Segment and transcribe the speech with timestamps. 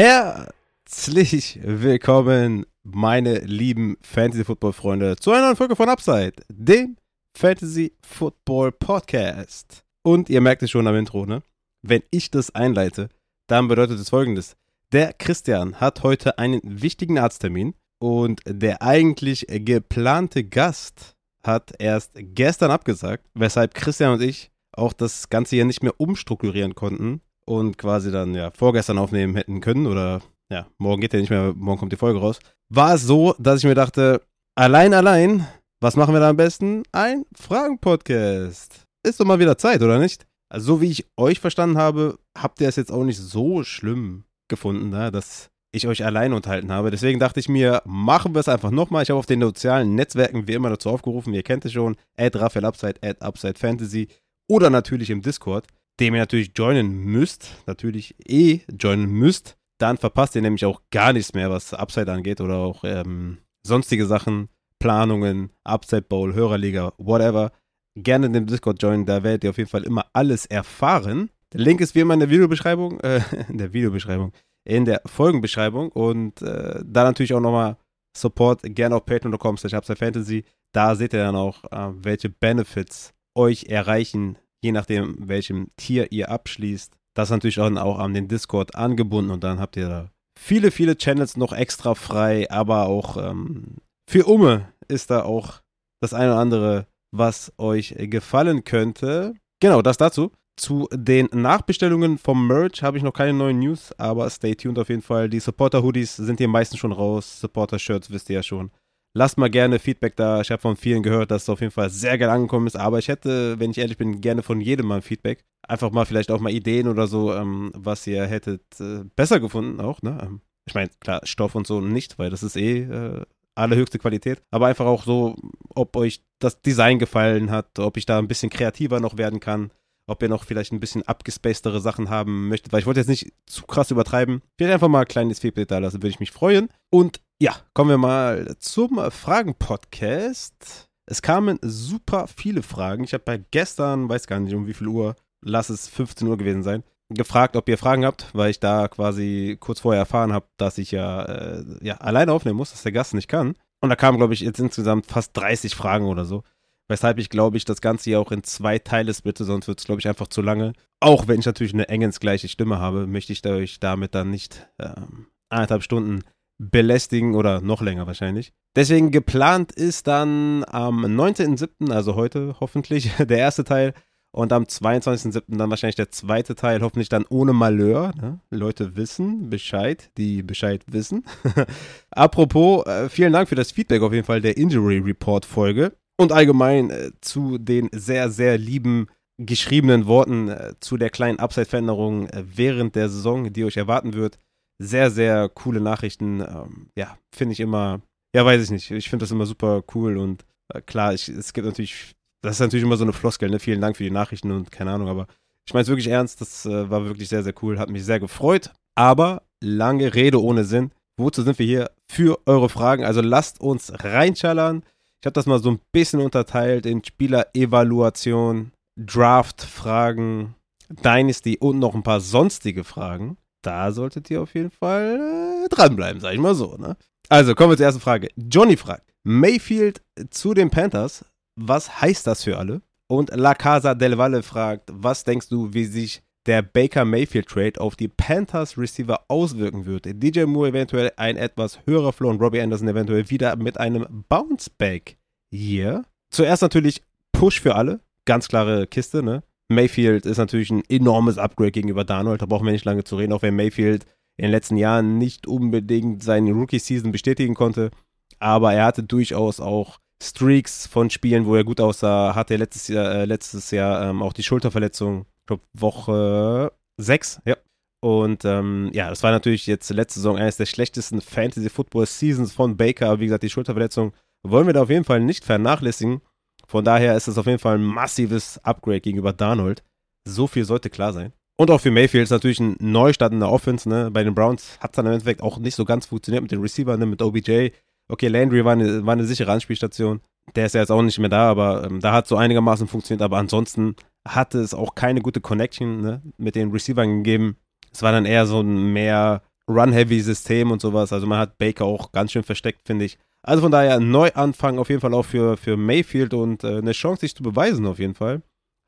[0.00, 6.96] Herzlich willkommen, meine lieben Fantasy-Football-Freunde, zu einer neuen Folge von Upside, dem
[7.36, 9.82] Fantasy-Football-Podcast.
[10.04, 11.42] Und ihr merkt es schon am Intro, ne?
[11.82, 13.08] Wenn ich das einleite,
[13.48, 14.54] dann bedeutet es folgendes.
[14.92, 22.70] Der Christian hat heute einen wichtigen Arzttermin und der eigentlich geplante Gast hat erst gestern
[22.70, 28.12] abgesagt, weshalb Christian und ich auch das Ganze hier nicht mehr umstrukturieren konnten und quasi
[28.12, 30.20] dann ja vorgestern aufnehmen hätten können oder
[30.52, 32.38] ja, morgen geht ja nicht mehr, morgen kommt die Folge raus.
[32.72, 34.20] War es so, dass ich mir dachte,
[34.54, 35.46] allein, allein,
[35.80, 36.82] was machen wir da am besten?
[36.92, 38.84] Ein Fragen-Podcast.
[39.06, 40.26] Ist doch mal wieder Zeit, oder nicht?
[40.52, 44.24] Also, so wie ich euch verstanden habe, habt ihr es jetzt auch nicht so schlimm
[44.50, 45.10] gefunden, ne?
[45.10, 46.90] dass ich euch allein unterhalten habe.
[46.90, 49.02] Deswegen dachte ich mir, machen wir es einfach nochmal.
[49.02, 52.36] Ich habe auf den sozialen Netzwerken wie immer dazu aufgerufen, ihr kennt es schon, at
[52.36, 54.08] Raphael Upside, at Upside Fantasy
[54.50, 55.66] oder natürlich im Discord,
[56.00, 59.56] dem ihr natürlich joinen müsst, natürlich eh joinen müsst.
[59.78, 64.06] Dann verpasst ihr nämlich auch gar nichts mehr, was Upside angeht oder auch ähm, sonstige
[64.06, 64.48] Sachen,
[64.78, 67.52] Planungen, Upside Bowl, Hörerliga, whatever.
[67.96, 71.30] Gerne in dem Discord joinen, da werdet ihr auf jeden Fall immer alles erfahren.
[71.52, 74.32] Der Link ist wie immer in der Videobeschreibung, äh, in der Videobeschreibung,
[74.64, 77.76] in der Folgenbeschreibung und äh, da natürlich auch nochmal
[78.16, 80.44] Support gerne auf patreon.com slash Fantasy.
[80.72, 86.30] Da seht ihr dann auch, äh, welche Benefits euch erreichen, je nachdem, welchem Tier ihr
[86.30, 86.92] abschließt.
[87.14, 90.96] Das ist natürlich auch, an den Discord angebunden und dann habt ihr da viele, viele
[90.96, 93.76] Channels noch extra frei, aber auch ähm,
[94.08, 95.60] für Umme ist da auch
[96.00, 99.34] das eine oder andere, was euch gefallen könnte.
[99.60, 100.30] Genau, das dazu.
[100.56, 104.88] Zu den Nachbestellungen vom Merch habe ich noch keine neuen News, aber stay tuned auf
[104.88, 105.28] jeden Fall.
[105.28, 107.40] Die Supporter-Hoodies sind hier meistens schon raus.
[107.40, 108.70] Supporter-Shirts wisst ihr ja schon.
[109.14, 110.40] Lasst mal gerne Feedback da.
[110.40, 112.76] Ich habe von vielen gehört, dass es auf jeden Fall sehr geil angekommen ist.
[112.76, 115.44] Aber ich hätte, wenn ich ehrlich bin, gerne von jedem mal Feedback.
[115.66, 119.80] Einfach mal vielleicht auch mal Ideen oder so, ähm, was ihr hättet äh, besser gefunden
[119.80, 120.02] auch.
[120.02, 120.18] Ne?
[120.22, 123.22] Ähm, ich meine, klar, Stoff und so nicht, weil das ist eh äh,
[123.54, 124.42] allerhöchste Qualität.
[124.50, 125.36] Aber einfach auch so,
[125.74, 129.70] ob euch das Design gefallen hat, ob ich da ein bisschen kreativer noch werden kann
[130.08, 133.30] ob ihr noch vielleicht ein bisschen abgespacedere Sachen haben möchtet, weil ich wollte jetzt nicht
[133.46, 134.42] zu krass übertreiben.
[134.56, 136.70] Vielleicht einfach mal ein kleines Feedback da lassen, würde ich mich freuen.
[136.90, 140.88] Und ja, kommen wir mal zum Fragen-Podcast.
[141.06, 143.04] Es kamen super viele Fragen.
[143.04, 146.36] Ich habe bei gestern, weiß gar nicht um wie viel Uhr, lass es 15 Uhr
[146.36, 150.46] gewesen sein, gefragt, ob ihr Fragen habt, weil ich da quasi kurz vorher erfahren habe,
[150.56, 153.54] dass ich ja, äh, ja alleine aufnehmen muss, dass der Gast nicht kann.
[153.80, 156.42] Und da kamen, glaube ich, jetzt insgesamt fast 30 Fragen oder so.
[156.88, 159.84] Weshalb ich, glaube ich, das Ganze hier auch in zwei Teile splitte, sonst wird es,
[159.84, 160.72] glaube ich, einfach zu lange.
[160.98, 165.28] Auch wenn ich natürlich eine engensgleiche Stimme habe, möchte ich euch damit dann nicht ähm,
[165.50, 166.24] anderthalb Stunden
[166.58, 168.52] belästigen oder noch länger wahrscheinlich.
[168.76, 173.94] Deswegen geplant ist dann am 19.07., also heute hoffentlich, der erste Teil.
[174.30, 175.56] Und am 22.07.
[175.56, 178.12] dann wahrscheinlich der zweite Teil, hoffentlich dann ohne Malheur.
[178.20, 178.40] Ne?
[178.50, 181.24] Leute wissen Bescheid, die Bescheid wissen.
[182.10, 186.32] Apropos, äh, vielen Dank für das Feedback auf jeden Fall der Injury Report Folge und
[186.32, 189.06] allgemein äh, zu den sehr, sehr lieben
[189.38, 194.38] geschriebenen Worten äh, zu der kleinen Upside-Veränderung äh, während der Saison, die euch erwarten wird.
[194.80, 196.40] Sehr, sehr coole Nachrichten.
[196.40, 198.00] Ähm, ja, finde ich immer,
[198.34, 198.90] ja, weiß ich nicht.
[198.90, 202.60] Ich finde das immer super cool und äh, klar, ich, es gibt natürlich, das ist
[202.60, 203.58] natürlich immer so eine Floskel, ne?
[203.58, 205.26] Vielen Dank für die Nachrichten und keine Ahnung, aber
[205.66, 206.40] ich meine es wirklich ernst.
[206.40, 208.72] Das äh, war wirklich sehr, sehr cool, hat mich sehr gefreut.
[208.94, 210.92] Aber lange Rede ohne Sinn.
[211.18, 211.90] Wozu sind wir hier?
[212.10, 213.04] Für eure Fragen.
[213.04, 214.82] Also lasst uns reinschallern.
[215.20, 220.54] Ich habe das mal so ein bisschen unterteilt in Spieler-Evaluation, Draft-Fragen,
[220.88, 223.36] Dynasty und noch ein paar sonstige Fragen.
[223.62, 226.76] Da solltet ihr auf jeden Fall äh, dranbleiben, sag ich mal so.
[226.76, 226.96] Ne?
[227.28, 228.28] Also kommen wir zur ersten Frage.
[228.36, 231.24] Johnny fragt: Mayfield zu den Panthers,
[231.56, 232.82] was heißt das für alle?
[233.06, 237.78] Und La Casa del Valle fragt: Was denkst du, wie sich der Baker Mayfield Trade
[237.78, 240.06] auf die Panthers Receiver auswirken wird.
[240.06, 245.18] DJ Moore eventuell ein etwas höherer Flow und Robbie Anderson eventuell wieder mit einem Bounceback
[245.50, 246.04] hier.
[246.30, 247.02] Zuerst natürlich
[247.32, 248.00] Push für alle.
[248.24, 249.42] Ganz klare Kiste, ne?
[249.68, 252.42] Mayfield ist natürlich ein enormes Upgrade gegenüber Darnold.
[252.42, 254.04] Da brauchen wir nicht lange zu reden, auch wenn Mayfield
[254.36, 257.90] in den letzten Jahren nicht unbedingt seine Rookie-Season bestätigen konnte.
[258.38, 262.34] Aber er hatte durchaus auch Streaks von Spielen, wo er gut aussah.
[262.34, 267.56] Hatte letztes Jahr, äh, letztes Jahr ähm, auch die Schulterverletzung glaube, Woche 6, ja.
[268.00, 273.08] Und ähm, ja, das war natürlich jetzt letzte Saison eines der schlechtesten Fantasy-Football-Seasons von Baker.
[273.08, 274.12] Aber wie gesagt, die Schulterverletzung
[274.44, 276.20] wollen wir da auf jeden Fall nicht vernachlässigen.
[276.70, 279.82] Von daher ist es auf jeden Fall ein massives Upgrade gegenüber Darnold.
[280.24, 281.32] So viel sollte klar sein.
[281.56, 283.88] Und auch für Mayfield ist natürlich ein Neustart in der Offense.
[283.88, 284.10] Ne?
[284.12, 286.60] Bei den Browns hat es dann im Endeffekt auch nicht so ganz funktioniert mit den
[286.60, 287.06] Receivern, ne?
[287.06, 287.70] mit OBJ.
[288.08, 290.20] Okay, Landry war eine, war eine sichere Anspielstation.
[290.54, 293.22] Der ist ja jetzt auch nicht mehr da, aber ähm, da hat so einigermaßen funktioniert.
[293.22, 297.56] Aber ansonsten hatte es auch keine gute Connection ne, mit den Receivern gegeben.
[297.92, 301.12] Es war dann eher so ein mehr Run-Heavy-System und sowas.
[301.12, 303.18] Also man hat Baker auch ganz schön versteckt, finde ich.
[303.48, 307.20] Also von daher Neuanfang auf jeden Fall auch für, für Mayfield und äh, eine Chance,
[307.22, 308.42] sich zu beweisen auf jeden Fall.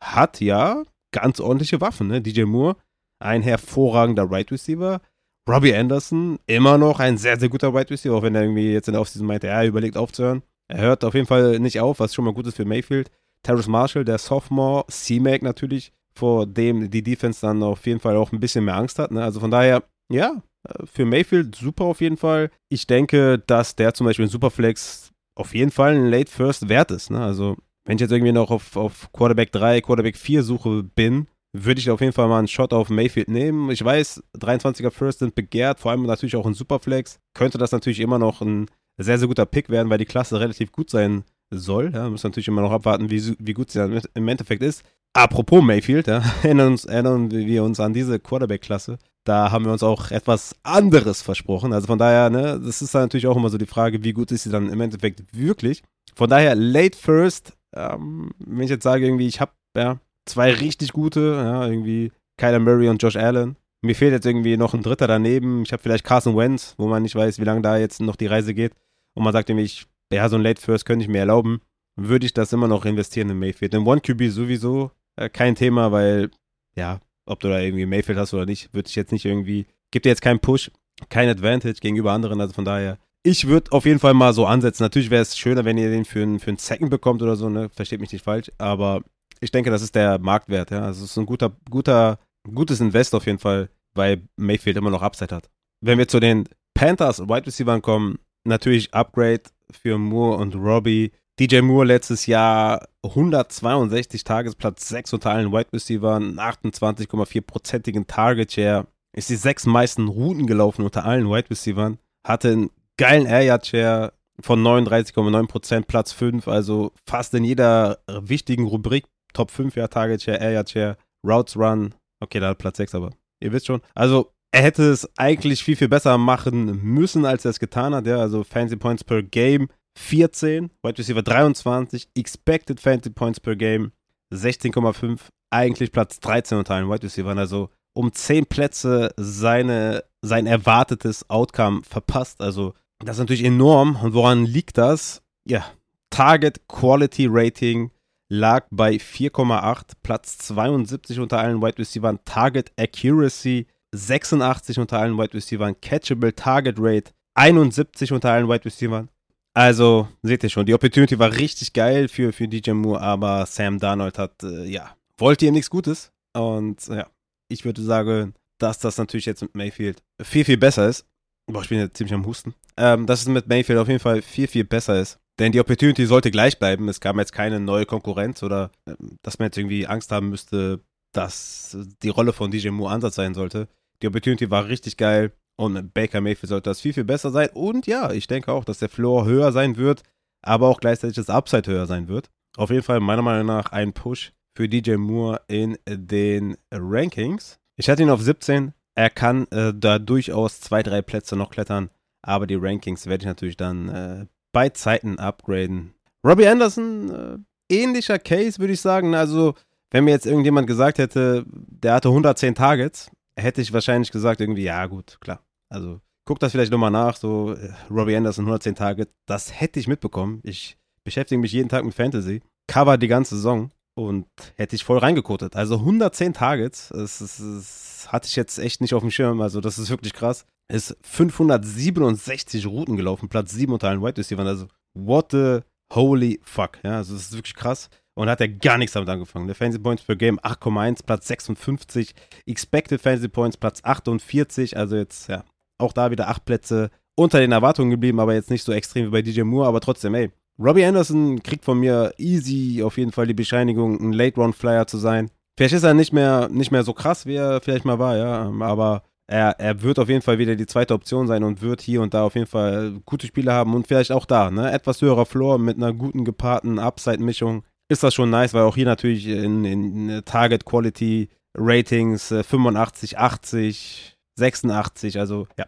[0.05, 2.21] Hat ja ganz ordentliche Waffen, ne?
[2.21, 2.77] DJ Moore,
[3.21, 5.01] ein hervorragender Right Receiver.
[5.49, 8.87] Robbie Anderson, immer noch ein sehr, sehr guter Right Receiver, auch wenn er irgendwie jetzt
[8.87, 10.43] in der Offseason meinte, er überlegt aufzuhören.
[10.69, 13.11] Er hört auf jeden Fall nicht auf, was schon mal gut ist für Mayfield.
[13.43, 18.31] Terrace Marshall, der Sophomore, C-Mac natürlich, vor dem die Defense dann auf jeden Fall auch
[18.31, 19.11] ein bisschen mehr Angst hat.
[19.11, 19.25] Ne?
[19.25, 20.43] Also von daher, ja,
[20.85, 22.51] für Mayfield super auf jeden Fall.
[22.69, 26.91] Ich denke, dass der zum Beispiel in Superflex auf jeden Fall ein Late First wert
[26.91, 27.11] ist.
[27.11, 27.21] Ne?
[27.21, 31.81] Also, wenn ich jetzt irgendwie noch auf, auf Quarterback 3, Quarterback 4 Suche bin, würde
[31.81, 33.71] ich auf jeden Fall mal einen Shot auf Mayfield nehmen.
[33.71, 37.19] Ich weiß, 23er First sind begehrt, vor allem natürlich auch in Superflex.
[37.35, 38.67] Könnte das natürlich immer noch ein
[38.99, 41.91] sehr, sehr guter Pick werden, weil die Klasse relativ gut sein soll.
[41.93, 44.85] Ja, müssen natürlich immer noch abwarten, wie, wie gut sie dann im Endeffekt ist.
[45.13, 48.99] Apropos Mayfield, ja, erinnern, uns, erinnern wir uns an diese Quarterback-Klasse.
[49.25, 51.73] Da haben wir uns auch etwas anderes versprochen.
[51.73, 54.33] Also von daher, ne, das ist dann natürlich auch immer so die Frage, wie gut
[54.33, 55.83] ist sie dann im Endeffekt wirklich.
[56.15, 60.93] Von daher, late first, ähm, wenn ich jetzt sage, irgendwie, ich habe ja, zwei richtig
[60.93, 63.57] gute, ja, irgendwie Kyler Murray und Josh Allen.
[63.83, 65.63] Mir fehlt jetzt irgendwie noch ein dritter daneben.
[65.63, 68.27] Ich habe vielleicht Carson Wentz, wo man nicht weiß, wie lange da jetzt noch die
[68.27, 68.73] Reise geht.
[69.15, 71.61] Und man sagt irgendwie, ich, ja, so ein Late First könnte ich mir erlauben.
[71.97, 73.75] Würde ich das immer noch investieren in Mayfield.
[73.75, 76.31] In One QB sowieso äh, kein Thema, weil,
[76.77, 77.01] ja,
[77.31, 80.11] ob du da irgendwie Mayfield hast oder nicht, würde ich jetzt nicht irgendwie, gibt dir
[80.11, 80.71] jetzt keinen Push,
[81.09, 82.41] kein Advantage gegenüber anderen.
[82.41, 84.83] Also von daher, ich würde auf jeden Fall mal so ansetzen.
[84.83, 87.69] Natürlich wäre es schöner, wenn ihr den für einen, für Second bekommt oder so, ne?
[87.69, 88.51] Versteht mich nicht falsch.
[88.59, 89.03] Aber
[89.41, 90.83] ich denke, das ist der Marktwert, ja.
[90.83, 92.19] Also es ist ein guter, guter,
[92.53, 95.51] gutes Invest auf jeden Fall, weil Mayfield immer noch Upside hat.
[95.81, 101.13] Wenn wir zu den Panthers Wide Receivers kommen, natürlich Upgrade für Moore und Robbie.
[101.39, 108.87] DJ Moore letztes Jahr 162 Tagesplatz, 6 unter allen Wide Receivers, 28,4%igen Target Share,
[109.17, 111.95] ist die sechs meisten Routen gelaufen unter allen Wide Receivers,
[112.27, 118.67] hatte einen geilen Air Yard Share von 39,9%, Platz 5, also fast in jeder wichtigen
[118.67, 122.77] Rubrik Top 5 ja Target Share, Air Yard Share, Routes Run, okay, da hat Platz
[122.79, 123.11] 6, aber
[123.43, 123.81] ihr wisst schon.
[123.95, 128.07] Also er hätte es eigentlich viel, viel besser machen müssen, als er es getan hat.
[128.07, 133.93] Ja, also Fancy Points per Game 14, Wide Receiver 23, Expected Fantasy Points per Game
[134.33, 135.21] 16,5,
[135.51, 141.83] eigentlich Platz 13 unter allen Wide Receivers, also um 10 Plätze seine, sein erwartetes Outcome
[141.83, 142.41] verpasst.
[142.41, 143.97] Also das ist natürlich enorm.
[143.97, 145.23] Und woran liegt das?
[145.47, 145.67] Ja,
[146.11, 147.91] Target Quality Rating
[148.29, 155.35] lag bei 4,8, Platz 72 unter allen Wide Receivers, Target Accuracy 86 unter allen Wide
[155.35, 159.07] Receivers, Catchable Target Rate 71 unter allen Wide Receivers,
[159.55, 163.79] also, seht ihr schon, die Opportunity war richtig geil für, für DJ Moore, aber Sam
[163.79, 166.13] Darnold hat, äh, ja, wollte ihm nichts Gutes.
[166.33, 167.09] Und ja,
[167.49, 171.07] ich würde sagen, dass das natürlich jetzt mit Mayfield viel, viel besser ist.
[171.47, 172.55] Boah, ich bin jetzt ziemlich am Husten.
[172.77, 175.19] Ähm, dass es mit Mayfield auf jeden Fall viel, viel besser ist.
[175.39, 176.89] Denn die Opportunity sollte gleich bleiben.
[176.89, 180.81] Es kam jetzt keine neue Konkurrenz oder äh, dass man jetzt irgendwie Angst haben müsste,
[181.13, 183.69] dass die Rolle von DJ Moore Ansatz sein sollte.
[184.03, 185.33] Die Opportunity war richtig geil.
[185.61, 187.51] Und Baker Mayfield sollte das viel, viel besser sein.
[187.53, 190.03] Und ja, ich denke auch, dass der Floor höher sein wird,
[190.41, 192.31] aber auch gleichzeitig das Upside höher sein wird.
[192.57, 197.59] Auf jeden Fall meiner Meinung nach ein Push für DJ Moore in den Rankings.
[197.77, 198.73] Ich hatte ihn auf 17.
[198.95, 201.91] Er kann äh, da durchaus zwei, drei Plätze noch klettern,
[202.23, 205.93] aber die Rankings werde ich natürlich dann äh, bei Zeiten upgraden.
[206.27, 209.15] Robbie Anderson, äh, ähnlicher Case, würde ich sagen.
[209.15, 209.57] Also,
[209.91, 214.65] wenn mir jetzt irgendjemand gesagt hätte, der hatte 110 Targets, hätte ich wahrscheinlich gesagt, irgendwie,
[214.65, 215.43] ja, gut, klar.
[215.73, 219.89] Also guck das vielleicht nochmal nach, so äh, Robbie Anderson 110 Tage, das hätte ich
[219.89, 220.41] mitbekommen.
[220.43, 224.99] Ich beschäftige mich jeden Tag mit Fantasy, cover die ganze Saison und hätte ich voll
[224.99, 225.57] reingekotet.
[225.57, 229.61] Also 110 Targets, das, das, das, hatte ich jetzt echt nicht auf dem Schirm, also
[229.61, 230.47] das ist wirklich krass.
[230.73, 235.61] Ist 567 Routen gelaufen, Platz 7 unter allen White Receivers, also what the
[235.93, 237.89] holy fuck, ja, also das ist wirklich krass.
[238.15, 239.47] Und hat er gar nichts damit angefangen.
[239.47, 242.13] Der Fantasy Points per Game 8,1, Platz 56.
[242.45, 244.77] Expected Fantasy Points Platz 48.
[244.77, 245.45] Also jetzt, ja,
[245.81, 249.11] auch da wieder acht Plätze unter den Erwartungen geblieben, aber jetzt nicht so extrem wie
[249.11, 250.31] bei DJ Moore, aber trotzdem, ey.
[250.59, 255.31] Robbie Anderson kriegt von mir easy auf jeden Fall die Bescheinigung, ein Late-Round-Flyer zu sein.
[255.57, 258.53] Vielleicht ist er nicht mehr, nicht mehr so krass, wie er vielleicht mal war, ja,
[258.61, 262.03] aber er, er wird auf jeden Fall wieder die zweite Option sein und wird hier
[262.03, 265.27] und da auf jeden Fall gute Spiele haben und vielleicht auch da, ne, etwas höherer
[265.27, 269.65] Floor mit einer guten gepaarten Upside-Mischung ist das schon nice, weil auch hier natürlich in,
[269.65, 275.19] in Target Quality Ratings 85, 80, 86.
[275.19, 275.65] Also ja,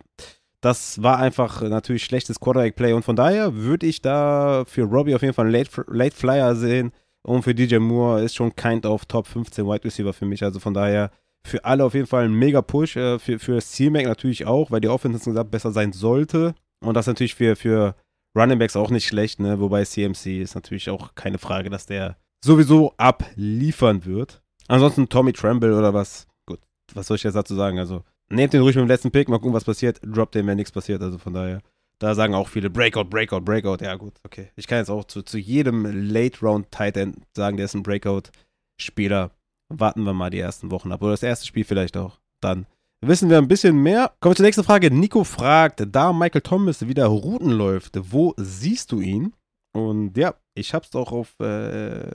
[0.60, 5.22] das war einfach natürlich schlechtes Quarterback-Play und von daher würde ich da für Robbie auf
[5.22, 9.04] jeden Fall einen Late, Late Flyer sehen und für DJ Moore ist schon kind of
[9.06, 10.42] Top 15 Wide Receiver für mich.
[10.42, 11.10] Also von daher
[11.44, 12.96] für alle auf jeden Fall ein mega Push.
[12.96, 16.54] Äh, für, für C-Mac natürlich auch, weil die Offense insgesamt besser sein sollte.
[16.80, 17.94] Und das natürlich für, für
[18.36, 19.60] Running Backs auch nicht schlecht, ne?
[19.60, 24.42] Wobei CMC ist natürlich auch keine Frage, dass der sowieso abliefern wird.
[24.68, 26.26] Ansonsten Tommy Tremble oder was.
[26.46, 26.60] Gut,
[26.94, 27.78] was soll ich jetzt dazu sagen?
[27.78, 28.02] Also,
[28.32, 30.00] nehmt den ruhig mit dem letzten Pick, mal gucken, was passiert.
[30.04, 31.02] Droppt den, wenn nichts passiert.
[31.02, 31.60] Also von daher.
[31.98, 33.84] Da sagen auch viele Breakout, Breakout, Breakout.
[33.84, 34.50] Ja, gut, okay.
[34.56, 39.30] Ich kann jetzt auch zu, zu jedem Late-Round-Tight End sagen, der ist ein Breakout-Spieler.
[39.68, 41.02] Warten wir mal die ersten Wochen ab.
[41.02, 42.18] Oder das erste Spiel vielleicht auch.
[42.40, 42.66] Dann
[43.00, 44.12] wissen wir ein bisschen mehr.
[44.20, 44.90] Kommen wir zur nächsten Frage.
[44.90, 49.34] Nico fragt, da Michael Thomas wieder Routen läuft, wo siehst du ihn?
[49.72, 52.10] Und ja, ich hab's auch auf, äh,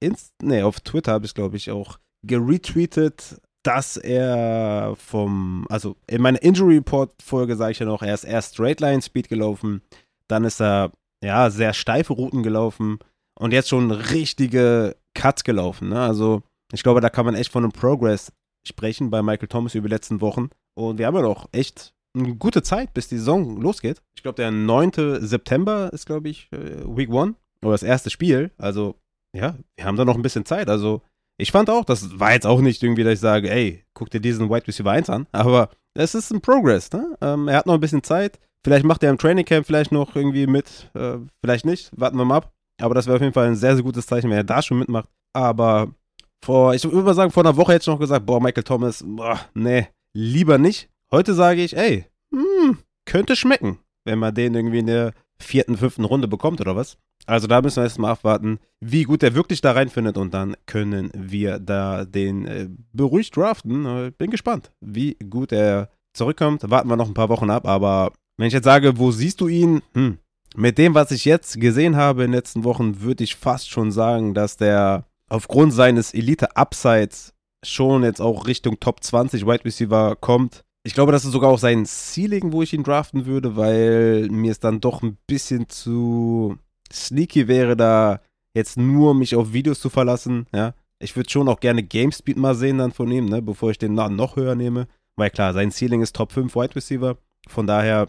[0.00, 6.22] Inst nee, auf Twitter habe ich glaube ich auch geretweetet dass er vom, also in
[6.22, 9.82] meiner Injury Report Folge sage ich ja noch, er ist erst Straight Line Speed gelaufen,
[10.28, 12.98] dann ist er ja sehr steife Routen gelaufen
[13.38, 15.90] und jetzt schon richtige Cuts gelaufen.
[15.90, 16.00] Ne?
[16.00, 18.32] Also ich glaube, da kann man echt von einem Progress
[18.66, 22.34] sprechen bei Michael Thomas über die letzten Wochen und wir haben ja noch echt eine
[22.36, 24.02] gute Zeit, bis die Saison losgeht.
[24.16, 25.20] Ich glaube, der 9.
[25.20, 28.50] September ist, glaube ich, äh, Week 1 oder das erste Spiel.
[28.58, 28.96] Also
[29.36, 30.68] ja, wir haben da noch ein bisschen Zeit.
[30.68, 31.02] Also
[31.40, 34.20] ich fand auch, das war jetzt auch nicht irgendwie, dass ich sage, ey, guck dir
[34.20, 37.16] diesen Wide Receiver 1 an, aber es ist ein Progress, ne?
[37.20, 38.38] Ähm, er hat noch ein bisschen Zeit.
[38.64, 42.24] Vielleicht macht er im Training Camp vielleicht noch irgendwie mit, äh, vielleicht nicht, warten wir
[42.24, 42.52] mal ab.
[42.80, 44.78] Aber das wäre auf jeden Fall ein sehr, sehr gutes Zeichen, wenn er da schon
[44.78, 45.08] mitmacht.
[45.32, 45.88] Aber
[46.44, 49.04] vor, ich würde mal sagen, vor einer Woche hätte ich noch gesagt, boah, Michael Thomas,
[49.06, 50.88] boah, nee, lieber nicht.
[51.10, 56.04] Heute sage ich, ey, hm, könnte schmecken, wenn man den irgendwie in der vierten, fünften
[56.04, 56.98] Runde bekommt oder was.
[57.26, 60.56] Also da müssen wir erst mal abwarten, wie gut er wirklich da reinfindet und dann
[60.66, 63.86] können wir da den äh, beruhigt draften.
[63.86, 66.68] Äh, bin gespannt, wie gut er zurückkommt.
[66.70, 69.48] Warten wir noch ein paar Wochen ab, aber wenn ich jetzt sage, wo siehst du
[69.48, 69.82] ihn?
[69.94, 70.18] Hm,
[70.56, 73.92] mit dem, was ich jetzt gesehen habe in den letzten Wochen, würde ich fast schon
[73.92, 77.34] sagen, dass der aufgrund seines Elite-Upsides
[77.64, 80.64] schon jetzt auch Richtung Top 20 Wide Receiver kommt.
[80.82, 84.50] Ich glaube, das ist sogar auch sein Ceiling, wo ich ihn draften würde, weil mir
[84.50, 86.56] es dann doch ein bisschen zu
[86.92, 88.20] sneaky wäre, da
[88.54, 90.74] jetzt nur mich auf Videos zu verlassen, ja.
[91.02, 93.94] Ich würde schon auch gerne GameSpeed mal sehen dann von ihm, ne, bevor ich den
[93.94, 94.86] noch höher nehme.
[95.16, 97.16] Weil klar, sein Ceiling ist Top 5 Wide Receiver.
[97.48, 98.08] Von daher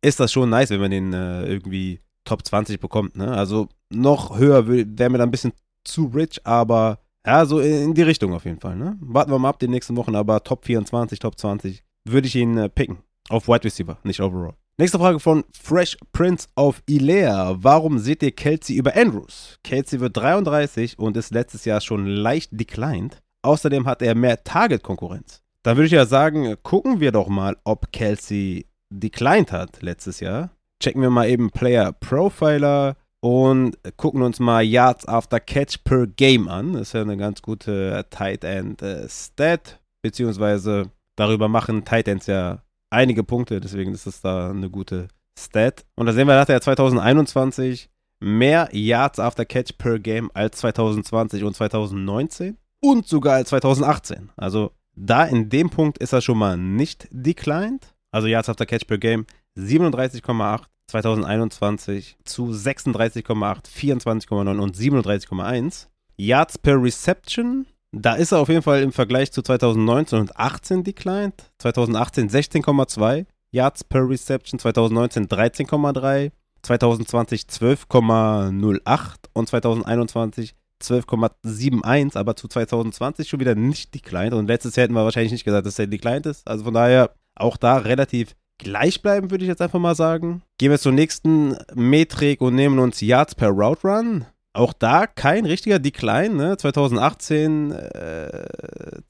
[0.00, 3.32] ist das schon nice, wenn man den äh, irgendwie Top 20 bekommt, ne.
[3.32, 5.52] Also noch höher wäre mir dann ein bisschen
[5.84, 8.96] zu rich, aber ja, so in, die Richtung auf jeden Fall, ne.
[9.00, 12.56] Warten wir mal ab die nächsten Wochen, aber Top 24, Top 20 würde ich ihn
[12.56, 12.98] äh, picken.
[13.28, 14.54] Auf Wide Receiver, nicht overall.
[14.78, 17.56] Nächste Frage von Fresh Prince of Ilea.
[17.60, 19.58] Warum seht ihr Kelsey über Andrews?
[19.64, 23.22] Kelsey wird 33 und ist letztes Jahr schon leicht declined.
[23.40, 25.42] Außerdem hat er mehr Target-Konkurrenz.
[25.62, 30.50] Dann würde ich ja sagen, gucken wir doch mal, ob Kelsey declined hat letztes Jahr.
[30.78, 36.48] Checken wir mal eben Player Profiler und gucken uns mal Yards after Catch per Game
[36.48, 36.74] an.
[36.74, 42.26] Das ist ja eine ganz gute Tight End äh, Stat, beziehungsweise darüber machen Tight Ends
[42.26, 42.60] ja
[42.96, 45.84] einige Punkte, deswegen ist es da eine gute Stat.
[45.94, 50.58] Und da sehen wir, da hat er 2021 mehr Yards after Catch per Game als
[50.58, 54.30] 2020 und 2019 und sogar als 2018.
[54.36, 57.94] Also da in dem Punkt ist er schon mal nicht declined.
[58.10, 59.26] Also Yards after Catch per Game
[59.58, 65.88] 37,8 2021 zu 36,8, 24,9 und 37,1.
[66.16, 70.84] Yards per Reception da ist er auf jeden Fall im Vergleich zu 2019 und 18
[70.84, 71.50] declined.
[71.58, 76.30] 2018 16,2 Yards per Reception, 2019 13,3,
[76.62, 84.34] 2020 12,08 und 2021 12,71, aber zu 2020 schon wieder nicht declined.
[84.34, 86.46] Und letztes Jahr hätten wir wahrscheinlich nicht gesagt, dass er declined ist.
[86.46, 90.42] Also von daher auch da relativ gleich bleiben, würde ich jetzt einfach mal sagen.
[90.58, 94.26] Gehen wir zur nächsten Metrik und nehmen uns Yards per Route Run.
[94.56, 96.34] Auch da kein richtiger Decline.
[96.34, 96.56] Ne?
[96.56, 98.48] 2018 äh,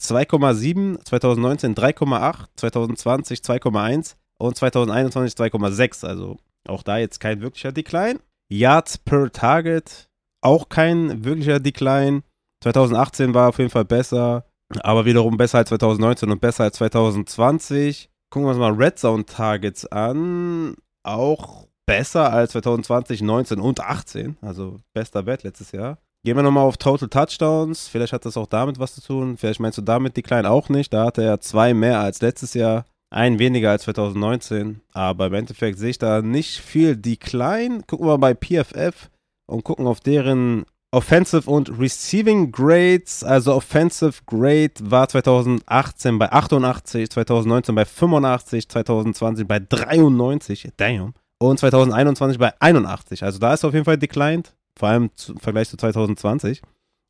[0.00, 6.04] 2,7, 2019 3,8, 2020 2,1 und 2021 2,6.
[6.04, 8.18] Also auch da jetzt kein wirklicher Decline.
[8.48, 10.08] Yards per Target
[10.40, 12.22] auch kein wirklicher Decline.
[12.62, 14.46] 2018 war auf jeden Fall besser,
[14.80, 18.10] aber wiederum besser als 2019 und besser als 2020.
[18.30, 20.74] Gucken wir uns mal Red Zone Targets an.
[21.04, 24.36] Auch besser als 2020, 19 und 18.
[24.42, 25.98] Also bester Wert letztes Jahr.
[26.24, 27.86] Gehen wir nochmal auf Total Touchdowns.
[27.86, 29.36] Vielleicht hat das auch damit was zu tun.
[29.36, 30.92] Vielleicht meinst du damit die Kleinen auch nicht.
[30.92, 32.84] Da hatte er zwei mehr als letztes Jahr.
[33.10, 34.80] Ein weniger als 2019.
[34.92, 37.82] Aber im Endeffekt sehe ich da nicht viel Decline.
[37.86, 39.08] Gucken wir bei PFF
[39.46, 43.22] und gucken auf deren Offensive und Receiving Grades.
[43.22, 50.72] Also Offensive Grade war 2018 bei 88, 2019 bei 85, 2020 bei 93.
[50.76, 53.22] Damn und 2021 bei 81.
[53.22, 56.62] Also da ist auf jeden Fall declined, vor allem im Vergleich zu 2020.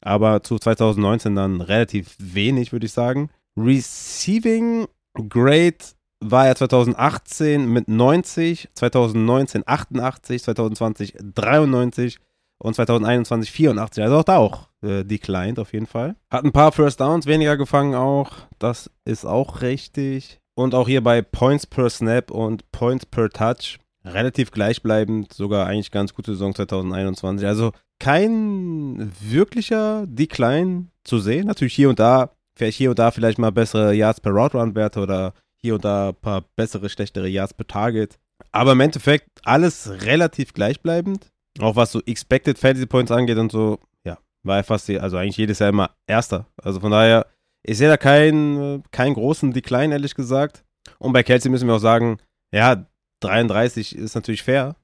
[0.05, 3.31] aber zu 2019 dann relativ wenig, würde ich sagen.
[3.57, 4.87] Receiving
[5.29, 5.79] Grade
[6.21, 12.19] war er 2018 mit 90, 2019 88, 2020 93
[12.59, 14.05] und 2021 84.
[14.05, 16.17] Also auch da auch äh, declined auf jeden Fall.
[16.31, 18.33] Hat ein paar First Downs weniger gefangen auch.
[18.59, 20.41] Das ist auch richtig.
[20.55, 25.33] Und auch hier bei Points per Snap und Points per Touch relativ gleichbleibend.
[25.33, 27.47] Sogar eigentlich ganz gute Saison 2021.
[27.47, 31.47] Also kein wirklicher Decline zu sehen.
[31.47, 34.75] Natürlich hier und da, vielleicht hier und da vielleicht mal bessere Yards per Route Run
[34.75, 38.19] Werte oder hier und da ein paar bessere, schlechtere Yards per Target.
[38.53, 41.31] Aber im Endeffekt alles relativ gleichbleibend.
[41.59, 45.39] Auch was so Expected Fantasy Points angeht und so, ja, war er fast, also eigentlich
[45.39, 46.47] jedes Jahr immer Erster.
[46.63, 47.27] Also von daher,
[47.63, 50.65] ich sehe da keinen, keinen großen Decline, ehrlich gesagt.
[50.99, 52.19] Und bei Kelsey müssen wir auch sagen,
[52.53, 52.87] ja,
[53.21, 54.77] 33 ist natürlich fair.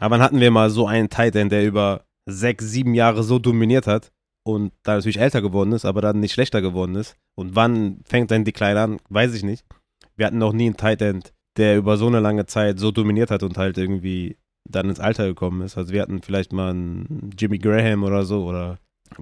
[0.00, 3.86] Aber dann hatten wir mal so einen Titan, der über sechs, sieben Jahre so dominiert
[3.86, 4.12] hat
[4.44, 7.16] und da natürlich älter geworden ist, aber dann nicht schlechter geworden ist.
[7.34, 9.64] Und wann fängt ein Decline an, weiß ich nicht.
[10.16, 13.30] Wir hatten noch nie einen Tight End, der über so eine lange Zeit so dominiert
[13.30, 14.36] hat und halt irgendwie
[14.68, 15.76] dann ins Alter gekommen ist.
[15.76, 18.78] Also wir hatten vielleicht mal einen Jimmy Graham oder so oder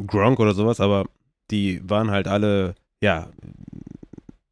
[0.06, 1.04] Gronk oder sowas, aber
[1.50, 3.30] die waren halt alle, ja,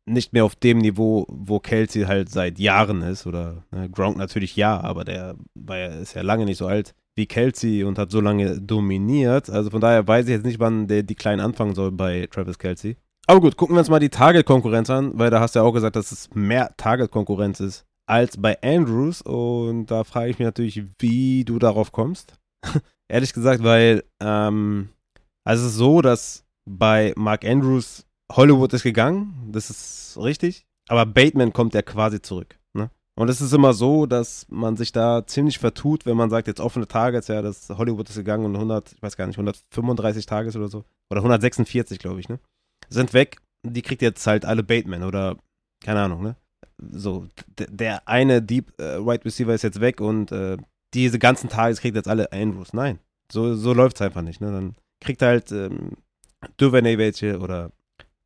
[0.07, 3.27] nicht mehr auf dem Niveau, wo Kelsey halt seit Jahren ist.
[3.27, 6.95] Oder ne, Gronk natürlich ja, aber der war ja, ist ja lange nicht so alt
[7.17, 9.49] wie Kelsey und hat so lange dominiert.
[9.49, 12.97] Also von daher weiß ich jetzt nicht, wann der Decline anfangen soll bei Travis Kelsey.
[13.27, 15.73] Aber gut, gucken wir uns mal die Target-Konkurrenz an, weil da hast du ja auch
[15.73, 19.23] gesagt, dass es mehr Target-Konkurrenz ist als bei Andrews.
[19.23, 22.35] Und da frage ich mich natürlich, wie du darauf kommst.
[23.09, 24.89] Ehrlich gesagt, weil ähm,
[25.45, 31.07] also es ist so, dass bei Mark Andrews Hollywood ist gegangen, das ist richtig, aber
[31.07, 32.59] Bateman kommt ja quasi zurück.
[32.73, 32.91] Ne?
[33.15, 36.61] Und es ist immer so, dass man sich da ziemlich vertut, wenn man sagt, jetzt
[36.61, 40.57] offene Targets, ja, das Hollywood ist gegangen und 100, ich weiß gar nicht, 135 Tages
[40.57, 40.85] oder so.
[41.11, 42.39] Oder 146, glaube ich, ne?
[42.89, 43.39] sind weg.
[43.63, 45.37] Die kriegt jetzt halt alle Bateman oder
[45.83, 46.37] keine Ahnung, ne?
[46.93, 50.57] So, der eine Deep äh, Wide Receiver ist jetzt weg und äh,
[50.93, 52.73] diese ganzen Tages kriegt jetzt alle Andrews.
[52.73, 52.99] Nein,
[53.31, 54.41] so, so läuft es einfach nicht.
[54.41, 54.51] Ne?
[54.51, 55.93] Dann kriegt halt ähm,
[56.57, 57.71] Duvernay welche oder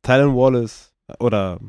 [0.03, 1.59] Tylen Wallace oder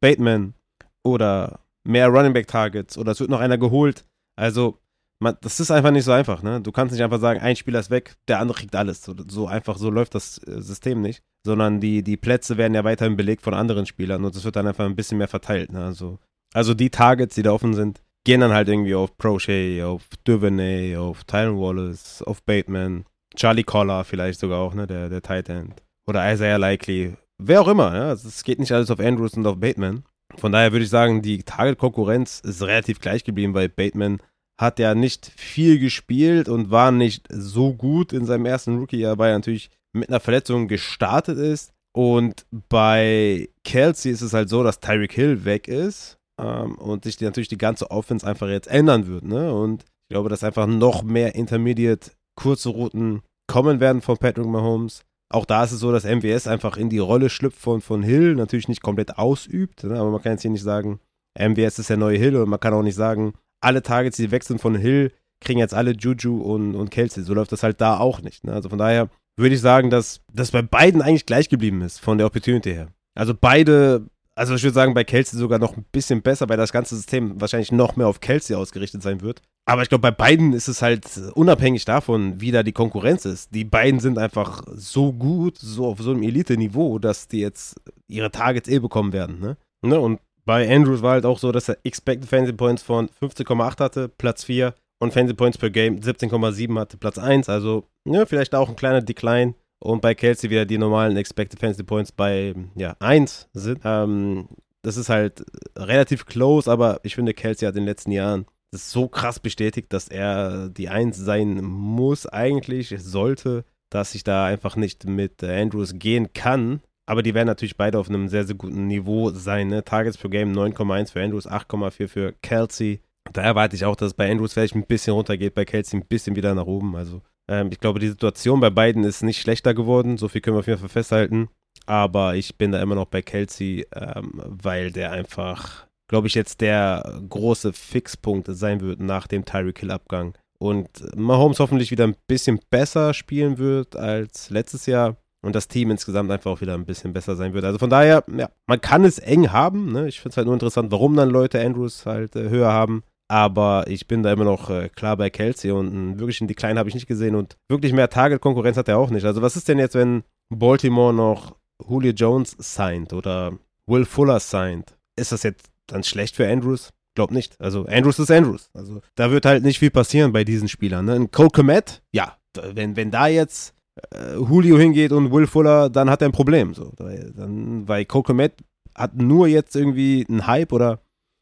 [0.00, 0.54] Bateman
[1.02, 4.04] oder mehr Running Back Targets oder es wird noch einer geholt.
[4.36, 4.78] Also
[5.20, 6.60] man, das ist einfach nicht so einfach, ne?
[6.60, 9.02] Du kannst nicht einfach sagen, ein Spieler ist weg, der andere kriegt alles.
[9.02, 11.22] So, so einfach, so läuft das äh, System nicht.
[11.44, 14.66] Sondern die, die Plätze werden ja weiterhin belegt von anderen Spielern und es wird dann
[14.66, 15.84] einfach ein bisschen mehr verteilt, ne?
[15.84, 16.18] Also,
[16.52, 20.96] also die Targets, die da offen sind, gehen dann halt irgendwie auf Prochet, auf Duvernay,
[20.96, 23.04] auf Tyron Wallace, auf Bateman,
[23.36, 24.86] Charlie Collar vielleicht sogar auch, ne?
[24.86, 25.82] Der, der Tight End.
[26.06, 27.16] Oder Isaiah Likely.
[27.42, 27.90] Wer auch immer?
[27.90, 30.04] Also es geht nicht alles auf Andrews und auf Bateman.
[30.36, 34.18] Von daher würde ich sagen, die Target-Konkurrenz ist relativ gleich geblieben, weil Bateman
[34.60, 39.30] hat ja nicht viel gespielt und war nicht so gut in seinem ersten Rookie-Jahr, weil
[39.30, 41.72] er natürlich mit einer Verletzung gestartet ist.
[41.92, 47.16] Und bei Kelsey ist es halt so, dass Tyreek Hill weg ist ähm, und sich
[47.16, 49.24] die, natürlich die ganze Offense einfach jetzt ändern wird.
[49.24, 49.52] Ne?
[49.52, 55.04] Und ich glaube, dass einfach noch mehr Intermediate kurze Routen kommen werden von Patrick Mahomes.
[55.34, 58.36] Auch da ist es so, dass MWS einfach in die Rolle schlüpft von, von Hill,
[58.36, 59.98] natürlich nicht komplett ausübt, ne?
[59.98, 61.00] aber man kann jetzt hier nicht sagen,
[61.36, 64.60] MWS ist der neue Hill und man kann auch nicht sagen, alle Targets, die wechseln
[64.60, 67.24] von Hill, kriegen jetzt alle Juju und, und Kelsey.
[67.24, 68.44] So läuft das halt da auch nicht.
[68.44, 68.52] Ne?
[68.52, 72.16] Also von daher würde ich sagen, dass das bei beiden eigentlich gleich geblieben ist, von
[72.16, 72.92] der Opportunity her.
[73.16, 76.72] Also beide, also ich würde sagen, bei Kelsey sogar noch ein bisschen besser, weil das
[76.72, 79.42] ganze System wahrscheinlich noch mehr auf Kelsey ausgerichtet sein wird.
[79.66, 83.54] Aber ich glaube, bei beiden ist es halt unabhängig davon, wie da die Konkurrenz ist.
[83.54, 88.30] Die beiden sind einfach so gut, so auf so einem Elite-Niveau, dass die jetzt ihre
[88.30, 89.40] Targets eh bekommen werden.
[89.40, 89.56] Ne?
[89.82, 89.98] ne?
[89.98, 94.08] Und bei Andrews war halt auch so, dass er Expected Fantasy Points von 15,8 hatte,
[94.08, 97.48] Platz 4 und Fantasy Points per Game 17,7 hatte, Platz 1.
[97.48, 99.54] Also, ja, vielleicht auch ein kleiner Decline.
[99.78, 103.80] Und bei Kelsey wieder die normalen Expected Fantasy Points bei ja, 1 sind.
[103.84, 104.48] Ähm,
[104.82, 105.44] das ist halt
[105.76, 109.92] relativ close, aber ich finde, Kelsey hat in den letzten Jahren das so krass bestätigt,
[109.92, 115.94] dass er die 1 sein muss, eigentlich, sollte, dass ich da einfach nicht mit Andrews
[115.94, 116.80] gehen kann.
[117.06, 119.68] Aber die werden natürlich beide auf einem sehr, sehr guten Niveau sein.
[119.68, 119.84] Ne?
[119.84, 123.00] Targets per Game 9,1 für Andrews, 8,4 für Kelsey.
[123.32, 126.06] Da erwarte ich auch, dass es bei Andrews vielleicht ein bisschen runtergeht, bei Kelsey ein
[126.06, 126.96] bisschen wieder nach oben.
[126.96, 130.16] Also ähm, ich glaube, die Situation bei beiden ist nicht schlechter geworden.
[130.16, 131.48] So viel können wir auf jeden Fall festhalten.
[131.86, 136.60] Aber ich bin da immer noch bei Kelsey, ähm, weil der einfach, glaube ich, jetzt
[136.60, 140.34] der große Fixpunkt sein wird nach dem Tyreek Hill-Abgang.
[140.60, 145.90] Und Mahomes hoffentlich wieder ein bisschen besser spielen wird als letztes Jahr und das Team
[145.90, 147.64] insgesamt einfach auch wieder ein bisschen besser sein wird.
[147.64, 149.90] Also von daher, ja, man kann es eng haben.
[149.92, 150.06] Ne?
[150.06, 153.02] Ich finde es halt nur interessant, warum dann Leute Andrews halt äh, höher haben.
[153.26, 156.88] Aber ich bin da immer noch äh, klar bei Kelsey und einen wirklichen Decline habe
[156.88, 159.24] ich nicht gesehen und wirklich mehr Target-Konkurrenz hat er auch nicht.
[159.24, 164.96] Also was ist denn jetzt, wenn Baltimore noch Julio Jones signed oder Will Fuller signed,
[165.16, 166.92] ist das jetzt dann schlecht für Andrews?
[167.14, 167.60] Glaub nicht.
[167.60, 168.70] Also Andrews ist Andrews.
[168.74, 171.04] Also da wird halt nicht viel passieren bei diesen Spielern.
[171.04, 171.28] Ne?
[171.28, 172.36] Cole Komet, ja,
[172.72, 173.74] wenn, wenn da jetzt
[174.12, 176.74] äh, Julio hingeht und Will Fuller, dann hat er ein Problem.
[176.74, 176.92] So.
[176.96, 178.54] Dann, weil Cole Komet
[178.94, 181.00] hat nur jetzt irgendwie einen Hype oder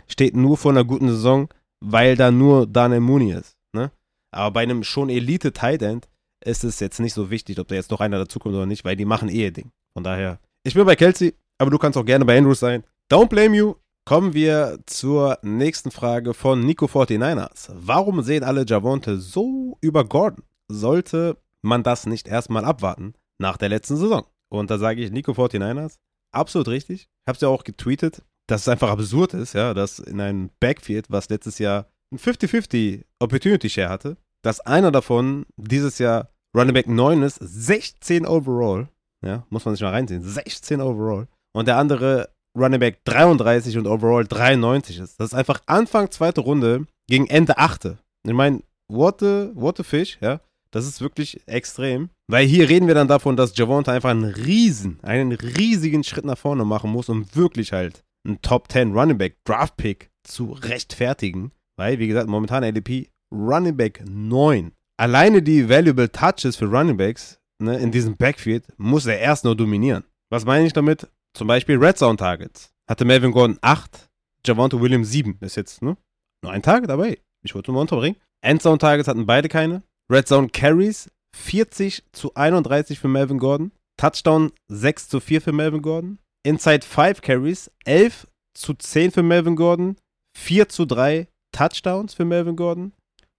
[0.09, 1.49] steht nur vor einer guten Saison,
[1.81, 3.57] weil da nur Daniel Mooney ist.
[3.73, 3.91] Ne?
[4.31, 6.09] Aber bei einem schon Elite-Tight End
[6.45, 8.97] ist es jetzt nicht so wichtig, ob da jetzt noch einer dazukommt oder nicht, weil
[8.97, 9.71] die machen eh ihr Ding.
[9.95, 12.85] Von daher, ich bin bei Kelsey, aber du kannst auch gerne bei Andrews sein.
[13.11, 13.75] Don't blame you.
[14.05, 17.71] Kommen wir zur nächsten Frage von Nico 49ers.
[17.73, 20.43] Warum sehen alle Javonte so über Gordon?
[20.67, 24.27] Sollte man das nicht erstmal abwarten nach der letzten Saison?
[24.49, 25.99] Und da sage ich Nico 49ers,
[26.33, 27.03] absolut richtig.
[27.03, 30.51] Ich habe es ja auch getweetet, dass es einfach absurd ist, ja, dass in einem
[30.59, 36.75] Backfield, was letztes Jahr ein 50-50 Opportunity Share hatte, dass einer davon dieses Jahr Running
[36.75, 38.89] Back 9 ist, 16 overall,
[39.25, 41.29] ja, muss man sich mal reinziehen, 16 overall.
[41.53, 45.19] Und der andere Running Back 33 und overall 93 ist.
[45.19, 47.99] Das ist einfach Anfang zweite Runde gegen Ende achte.
[48.27, 50.41] Ich meine, what the, what the fish, ja.
[50.71, 52.09] Das ist wirklich extrem.
[52.29, 56.39] Weil hier reden wir dann davon, dass Javonta einfach einen riesen, einen riesigen Schritt nach
[56.39, 61.53] vorne machen muss, um wirklich halt einen Top 10 Running Back Draft Pick zu rechtfertigen.
[61.77, 64.73] Weil, wie gesagt, momentan ADP Running Back 9.
[64.99, 69.57] Alleine die Valuable Touches für Running Backs ne, in diesem Backfield muss er erst nur
[69.57, 70.05] dominieren.
[70.31, 71.09] Was meine ich damit?
[71.35, 72.73] Zum Beispiel Red Zone Targets.
[72.89, 74.11] Hatte Melvin Gordon 8,
[74.47, 75.39] Javante Williams 7.
[75.41, 75.97] Ist jetzt ne?
[76.43, 78.17] nur ein Target, aber hey, ich wollte nur unterbringen.
[78.43, 79.83] Endzone Targets hatten beide keine.
[80.11, 83.73] Red Zone Carries 40 zu 31 für Melvin Gordon.
[83.97, 86.19] Touchdown 6 zu 4 für Melvin Gordon.
[86.45, 89.97] Inside 5 Carries 11 zu 10 für Melvin Gordon.
[90.37, 92.93] 4 zu 3 Touchdowns für Melvin Gordon.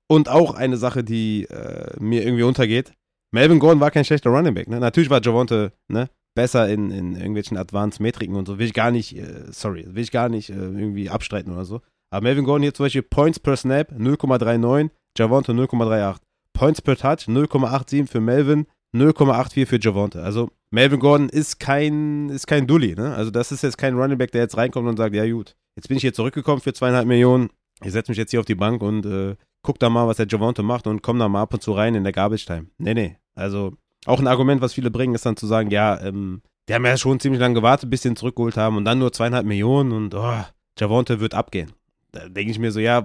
[0.07, 2.93] Und auch eine Sache, die äh, mir irgendwie untergeht.
[3.31, 4.67] Melvin Gordon war kein schlechter Running Back.
[4.69, 4.79] Ne?
[4.79, 8.59] Natürlich war Javonte ne, besser in, in irgendwelchen Advanced-Metriken und so.
[8.59, 11.81] Will ich gar nicht, äh, sorry, will ich gar nicht äh, irgendwie abstreiten oder so.
[12.11, 16.17] Aber Melvin Gordon hier zum Beispiel Points per Snap 0,39, Javonte 0,38.
[16.53, 20.21] Points per Touch 0,87 für Melvin, 0,84 für Javonte.
[20.21, 23.15] Also Melvin Gordon ist kein, ist kein Dulli, ne?
[23.15, 25.87] Also das ist jetzt kein Running Back, der jetzt reinkommt und sagt, ja gut, jetzt
[25.87, 27.49] bin ich hier zurückgekommen für zweieinhalb Millionen,
[27.83, 30.27] ich setze mich jetzt hier auf die Bank und äh, guck da mal, was der
[30.27, 32.67] Javonte macht und komm da mal ab und zu rein in der Garbage Time.
[32.77, 33.17] Nee, nee.
[33.35, 33.73] Also
[34.05, 36.97] auch ein Argument, was viele bringen, ist dann zu sagen, ja, ähm, die haben ja
[36.97, 40.15] schon ziemlich lange gewartet, bis sie ihn zurückgeholt haben und dann nur zweieinhalb Millionen und
[40.15, 40.43] oh,
[40.79, 41.71] Javonte wird abgehen.
[42.11, 43.03] Da denke ich mir so, ja,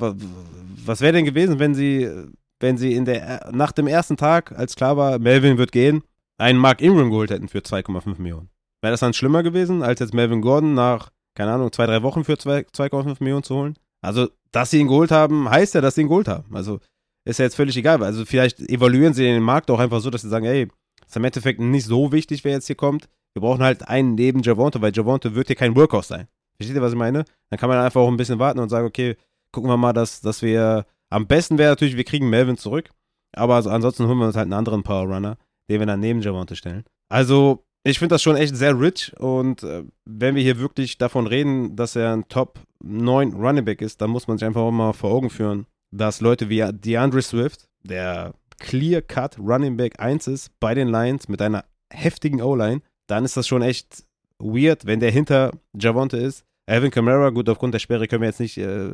[0.85, 2.09] was wäre denn gewesen, wenn sie,
[2.61, 6.03] wenn sie in der, nach dem ersten Tag, als klar war, Melvin wird gehen,
[6.37, 8.51] einen Mark Ingram geholt hätten für 2,5 Millionen?
[8.81, 12.25] Wäre das dann schlimmer gewesen, als jetzt Melvin Gordon nach, keine Ahnung, zwei, drei Wochen
[12.25, 13.75] für 2,5 Millionen zu holen?
[14.01, 16.55] Also, dass sie ihn geholt haben, heißt ja, dass sie ihn geholt haben.
[16.55, 16.79] Also,
[17.25, 18.03] ist ja jetzt völlig egal.
[18.05, 20.69] Also, vielleicht evaluieren sie den Markt auch einfach so, dass sie sagen, ey,
[21.09, 23.09] ist im Endeffekt nicht so wichtig, wer jetzt hier kommt.
[23.35, 26.29] Wir brauchen halt einen neben Javonte, weil Javonte wird hier kein Workhouse sein.
[26.57, 27.25] Versteht ihr, was ich meine?
[27.51, 29.17] Dann kann man einfach auch ein bisschen warten und sagen, okay,
[29.53, 30.87] gucken wir mal, dass, dass wir.
[31.11, 32.91] Am besten wäre natürlich, wir kriegen Melvin zurück.
[33.35, 35.39] Aber also ansonsten holen wir uns halt einen anderen Power Runner,
[35.71, 36.85] den wir dann neben Javonte stellen.
[37.09, 39.15] Also, ich finde das schon echt sehr rich.
[39.19, 43.81] Und äh, wenn wir hier wirklich davon reden, dass er ein Top 9 Running Back
[43.81, 47.23] ist, dann muss man sich einfach auch mal vor Augen führen, dass Leute wie DeAndre
[47.23, 53.25] Swift, der Clear-Cut Running Back 1 ist bei den Lions mit einer heftigen O-Line, dann
[53.25, 54.05] ist das schon echt
[54.39, 56.45] weird, wenn der hinter Javonte ist.
[56.67, 58.93] Alvin Kamara, gut, aufgrund der Sperre können wir jetzt nicht äh,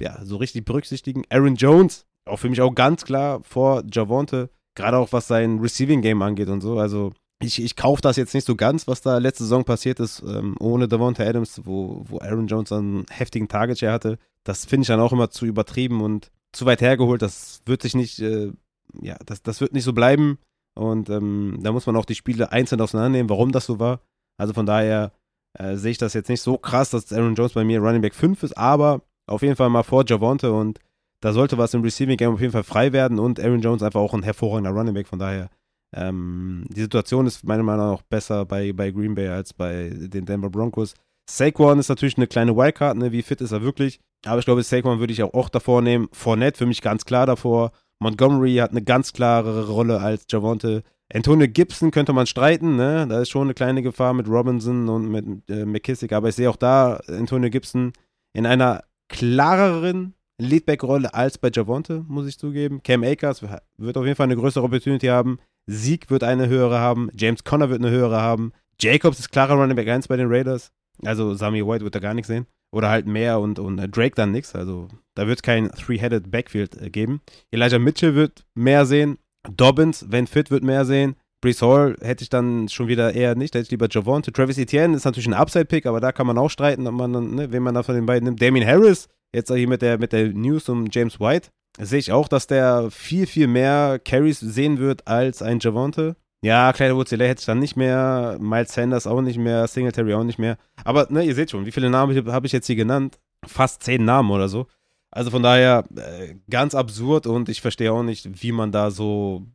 [0.00, 1.22] ja, so richtig berücksichtigen.
[1.30, 6.02] Aaron Jones, auch für mich auch ganz klar vor Javonte, gerade auch was sein Receiving
[6.02, 6.78] Game angeht und so.
[6.78, 10.22] Also ich, ich kaufe das jetzt nicht so ganz, was da letzte Saison passiert ist,
[10.26, 14.18] ähm, ohne Davonte Adams, wo, wo Aaron Jones einen heftigen Target Share hatte.
[14.44, 17.22] Das finde ich dann auch immer zu übertrieben und zu weit hergeholt.
[17.22, 18.52] Das wird sich nicht äh,
[19.00, 20.38] ja, das, das wird nicht so bleiben.
[20.74, 24.00] Und ähm, da muss man auch die Spiele einzeln auseinandernehmen, warum das so war.
[24.36, 25.12] Also von daher
[25.58, 28.14] äh, sehe ich das jetzt nicht so krass, dass Aaron Jones bei mir Running Back
[28.14, 30.80] 5 ist, aber auf jeden Fall mal vor Javonte und
[31.20, 34.00] da sollte was im Receiving Game auf jeden Fall frei werden und Aaron Jones einfach
[34.00, 35.06] auch ein hervorragender Running Back.
[35.06, 35.48] Von daher,
[35.94, 40.26] ähm, die Situation ist meiner Meinung nach besser bei, bei Green Bay als bei den
[40.26, 40.94] Denver Broncos.
[41.30, 43.12] Saquon ist natürlich eine kleine Wildcard, ne?
[43.12, 44.00] wie fit ist er wirklich?
[44.26, 46.08] Aber ich glaube, Saquon würde ich auch, auch davor nehmen.
[46.12, 47.72] Fournette für mich ganz klar davor.
[48.00, 50.82] Montgomery hat eine ganz klare Rolle als Javonte.
[51.12, 53.06] Antonio Gibson könnte man streiten, ne?
[53.08, 56.50] Da ist schon eine kleine Gefahr mit Robinson und mit äh, McKissick, aber ich sehe
[56.50, 57.92] auch da Antonio Gibson
[58.32, 62.82] in einer klareren Leadback-Rolle als bei Javonte, muss ich zugeben.
[62.82, 63.42] Cam Akers
[63.76, 65.38] wird auf jeden Fall eine größere Opportunity haben.
[65.66, 67.10] Sieg wird eine höhere haben.
[67.14, 68.52] James Conner wird eine höhere haben.
[68.80, 70.72] Jacobs ist klarer Running Back 1 bei den Raiders.
[71.04, 72.46] Also Sami White wird da gar nichts sehen.
[72.74, 74.54] Oder halt mehr und, und Drake dann nichts.
[74.54, 77.20] Also da wird es kein Three-Headed Backfield äh, geben.
[77.52, 79.18] Elijah Mitchell wird mehr sehen.
[79.48, 81.14] Dobbins, wenn fit, wird mehr sehen.
[81.40, 84.32] Brees Hall hätte ich dann schon wieder eher nicht, da hätte ich lieber Javonte.
[84.32, 87.34] Travis Etienne ist natürlich ein Upside-Pick, aber da kann man auch streiten, ob man dann,
[87.34, 88.40] ne, wen man da von den beiden nimmt.
[88.40, 92.28] Damien Harris, jetzt hier mit der, mit der News um James White, sehe ich auch,
[92.28, 96.16] dass der viel, viel mehr Carries sehen wird als ein Javonte.
[96.44, 100.24] Ja, Clyde Woods hätte ich dann nicht mehr, Miles Sanders auch nicht mehr, Singletary auch
[100.24, 100.58] nicht mehr.
[100.84, 103.18] Aber ne, ihr seht schon, wie viele Namen habe ich jetzt hier genannt?
[103.46, 104.66] Fast zehn Namen oder so.
[105.10, 109.46] Also von daher äh, ganz absurd und ich verstehe auch nicht, wie man da so,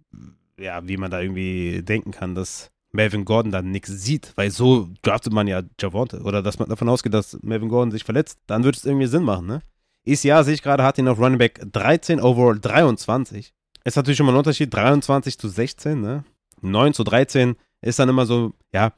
[0.59, 4.89] ja, wie man da irgendwie denken kann, dass Melvin Gordon dann nichts sieht, weil so
[5.03, 8.63] draftet man ja Javonte oder dass man davon ausgeht, dass Melvin Gordon sich verletzt, dann
[8.63, 9.61] würde es irgendwie Sinn machen, ne?
[10.05, 13.53] Ist ja, sehe ich gerade, hat ihn auf Running Back 13, overall 23.
[13.83, 16.23] Ist natürlich schon mal ein Unterschied, 23 zu 16, ne?
[16.61, 18.93] 9 zu 13 ist dann immer so, ja,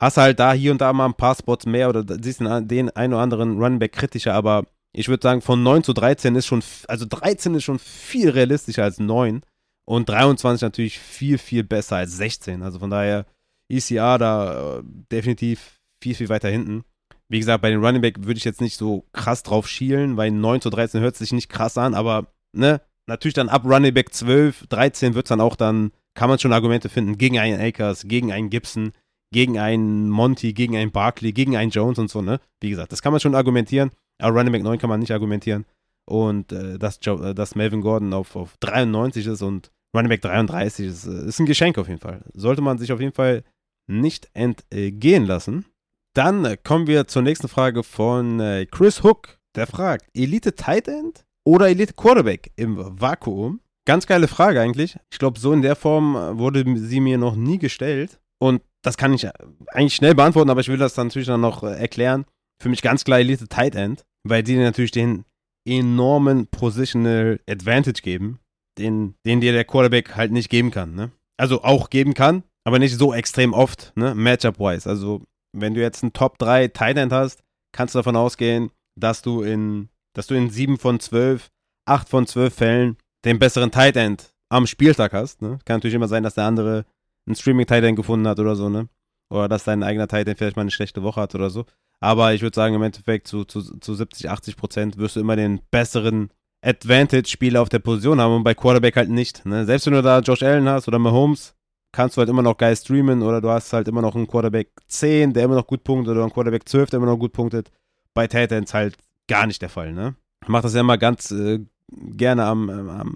[0.00, 3.12] hast halt da hier und da mal ein paar Spots mehr oder siehst den, einen
[3.12, 6.62] oder anderen Running Back kritischer, aber ich würde sagen, von 9 zu 13 ist schon,
[6.88, 9.42] also 13 ist schon viel realistischer als 9
[9.84, 12.62] und 23 natürlich viel, viel besser als 16.
[12.62, 13.26] Also von daher,
[13.68, 14.82] ECR da äh,
[15.12, 16.84] definitiv viel, viel weiter hinten.
[17.28, 20.32] Wie gesagt, bei den Running Back würde ich jetzt nicht so krass drauf schielen, weil
[20.32, 24.12] 9 zu 13 hört sich nicht krass an, aber ne, natürlich dann ab Running Back
[24.12, 28.02] 12, 13 wird es dann auch dann, kann man schon Argumente finden gegen einen Akers,
[28.06, 28.92] gegen einen Gibson,
[29.32, 32.40] gegen einen Monty, gegen einen Barkley, gegen einen Jones und so, ne?
[32.60, 33.90] Wie gesagt, das kann man schon argumentieren.
[34.18, 35.64] Aber Running Back 9 kann man nicht argumentieren.
[36.04, 40.20] Und äh, dass, Joe, äh, dass Melvin Gordon auf, auf 93 ist und Running Back
[40.20, 42.20] 33 ist, äh, ist ein Geschenk auf jeden Fall.
[42.34, 43.42] Sollte man sich auf jeden Fall
[43.86, 45.64] nicht entgehen lassen.
[46.12, 49.38] Dann äh, kommen wir zur nächsten Frage von Chris Hook.
[49.54, 53.60] Der fragt: Elite Tight End oder Elite Quarterback im Vakuum?
[53.86, 54.98] Ganz geile Frage eigentlich.
[55.12, 58.20] Ich glaube, so in der Form wurde sie mir noch nie gestellt.
[58.38, 59.26] Und das kann ich
[59.72, 62.24] eigentlich schnell beantworten, aber ich will das dann natürlich dann noch erklären.
[62.62, 65.24] Für mich ganz klar Elite Tight End weil die natürlich den
[65.66, 68.40] enormen Positional Advantage geben,
[68.78, 70.94] den, den dir der Quarterback halt nicht geben kann.
[70.94, 71.10] Ne?
[71.38, 74.14] Also auch geben kann, aber nicht so extrem oft, ne?
[74.14, 74.88] Matchup-wise.
[74.88, 75.22] Also,
[75.56, 77.42] wenn du jetzt einen Top 3 Tight End hast,
[77.74, 81.48] kannst du davon ausgehen, dass du in, dass du in 7 von 12,
[81.86, 85.42] 8 von 12 Fällen den besseren Tight End am Spieltag hast.
[85.42, 85.58] Ne?
[85.64, 86.84] Kann natürlich immer sein, dass der andere
[87.26, 88.88] einen Streaming Tight End gefunden hat oder so, ne?
[89.30, 91.64] Oder dass dein eigener Tight End vielleicht mal eine schlechte Woche hat oder so.
[92.00, 95.36] Aber ich würde sagen, im Endeffekt zu, zu, zu 70, 80 Prozent wirst du immer
[95.36, 96.30] den besseren
[96.62, 99.46] Advantage-Spieler auf der Position haben und bei Quarterback halt nicht.
[99.46, 99.64] Ne?
[99.66, 101.54] Selbst wenn du da Josh Allen hast oder Mahomes,
[101.92, 104.70] kannst du halt immer noch geil streamen oder du hast halt immer noch einen Quarterback
[104.88, 107.70] 10, der immer noch gut punktet oder einen Quarterback 12, der immer noch gut punktet.
[108.14, 108.96] Bei Titans halt
[109.28, 109.92] gar nicht der Fall.
[109.92, 110.14] Ne?
[110.42, 111.60] Ich mache das ja immer ganz äh,
[111.92, 113.14] gerne am, am,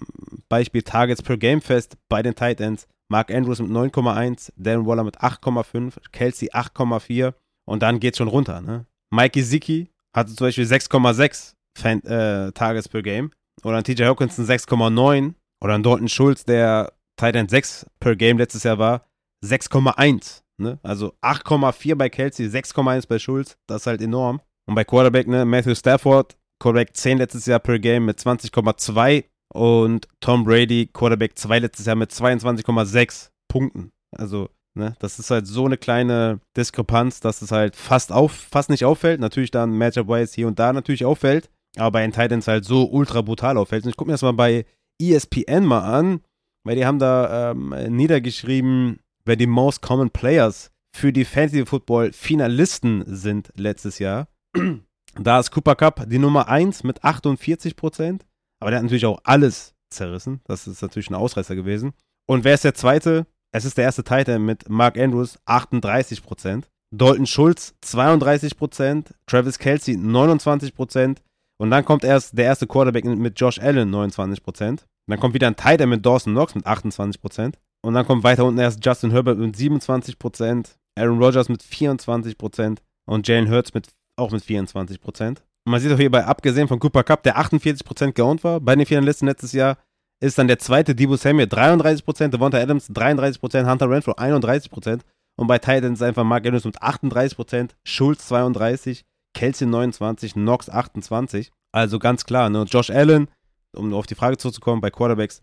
[0.49, 2.87] Beispiel Targets per Game fest bei den Titans.
[3.09, 7.35] Mark Andrews mit 9,1, Dan Waller mit 8,5, Kelsey 8,4
[7.67, 8.61] und dann geht's schon runter.
[8.61, 8.87] Ne?
[9.11, 11.55] Mikey Zicki hatte zum Beispiel 6,6
[12.07, 13.31] äh, Tages per Game.
[13.63, 15.35] Oder ein TJ Hawkinson 6,9.
[15.61, 19.07] Oder ein Dalton Schulz, der Titan 6 per Game letztes Jahr war,
[19.45, 20.43] 6,1.
[20.59, 20.79] Ne?
[20.83, 23.57] Also 8,4 bei Kelsey, 6,1 bei Schulz.
[23.67, 24.41] Das ist halt enorm.
[24.67, 30.09] Und bei Quarterback, ne, Matthew Stafford, Quarterback 10 letztes Jahr per Game mit 20,2 und
[30.21, 33.93] Tom Brady, Quarterback 2 letztes Jahr mit 22,6 Punkten.
[34.17, 34.97] Also Ne?
[34.99, 39.21] Das ist halt so eine kleine Diskrepanz, dass es halt fast, auf, fast nicht auffällt.
[39.21, 43.23] Natürlich dann Matchup-wise hier und da natürlich auffällt, aber bei den Titans halt so ultra
[43.23, 43.85] brutal auffällt.
[43.85, 44.67] Und ich gucke mir das mal bei
[45.01, 46.23] ESPN mal an,
[46.65, 52.13] weil die haben da ähm, niedergeschrieben, wer die Most Common Players für die Fantasy Football
[52.13, 54.27] Finalisten sind letztes Jahr.
[55.21, 58.25] Da ist Cooper Cup die Nummer 1 mit 48 Prozent,
[58.61, 60.41] aber der hat natürlich auch alles zerrissen.
[60.45, 61.93] Das ist natürlich ein Ausreißer gewesen.
[62.27, 63.27] Und wer ist der zweite?
[63.53, 71.19] Es ist der erste Titan mit Mark Andrews 38%, Dalton Schulz 32%, Travis Kelsey 29%
[71.59, 74.81] und dann kommt erst der erste Quarterback mit Josh Allen 29%.
[75.07, 77.55] Dann kommt wieder ein Titan mit Dawson Knox mit 28%.
[77.85, 83.29] Und dann kommt weiter unten erst Justin Herbert mit 27%, Aaron Rodgers mit 24% und
[83.29, 85.29] Jalen Hurts mit, auch mit 24%.
[85.29, 88.87] Und man sieht auch hierbei, abgesehen von Cooper Cup, der 48% geowned war bei den
[88.87, 89.79] Finalisten letztes Jahr,
[90.21, 95.01] ist dann der zweite Debo Samuel 33%, Devonta Adams 33%, Hunter Renfro 31%.
[95.37, 99.03] Und bei Titans einfach Mark Andrews mit 38%, Schulz 32%,
[99.35, 101.51] Kelsey 29%, Knox 28%.
[101.73, 102.65] Also ganz klar, ne?
[102.69, 103.29] Josh Allen,
[103.75, 105.43] um auf die Frage zurückzukommen, bei Quarterbacks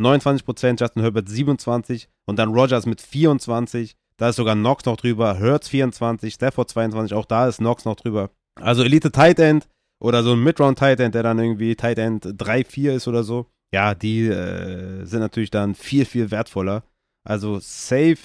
[0.00, 3.94] 29%, Justin Herbert 27% und dann Rogers mit 24%.
[4.16, 7.96] Da ist sogar Knox noch drüber, Hurts 24, Stafford 22, auch da ist Knox noch
[7.96, 8.30] drüber.
[8.60, 9.68] Also Elite Tight End
[10.00, 13.24] oder so ein Midround Tight End, der dann irgendwie Tight End 3, 4 ist oder
[13.24, 16.84] so ja, die äh, sind natürlich dann viel, viel wertvoller.
[17.24, 18.18] Also safe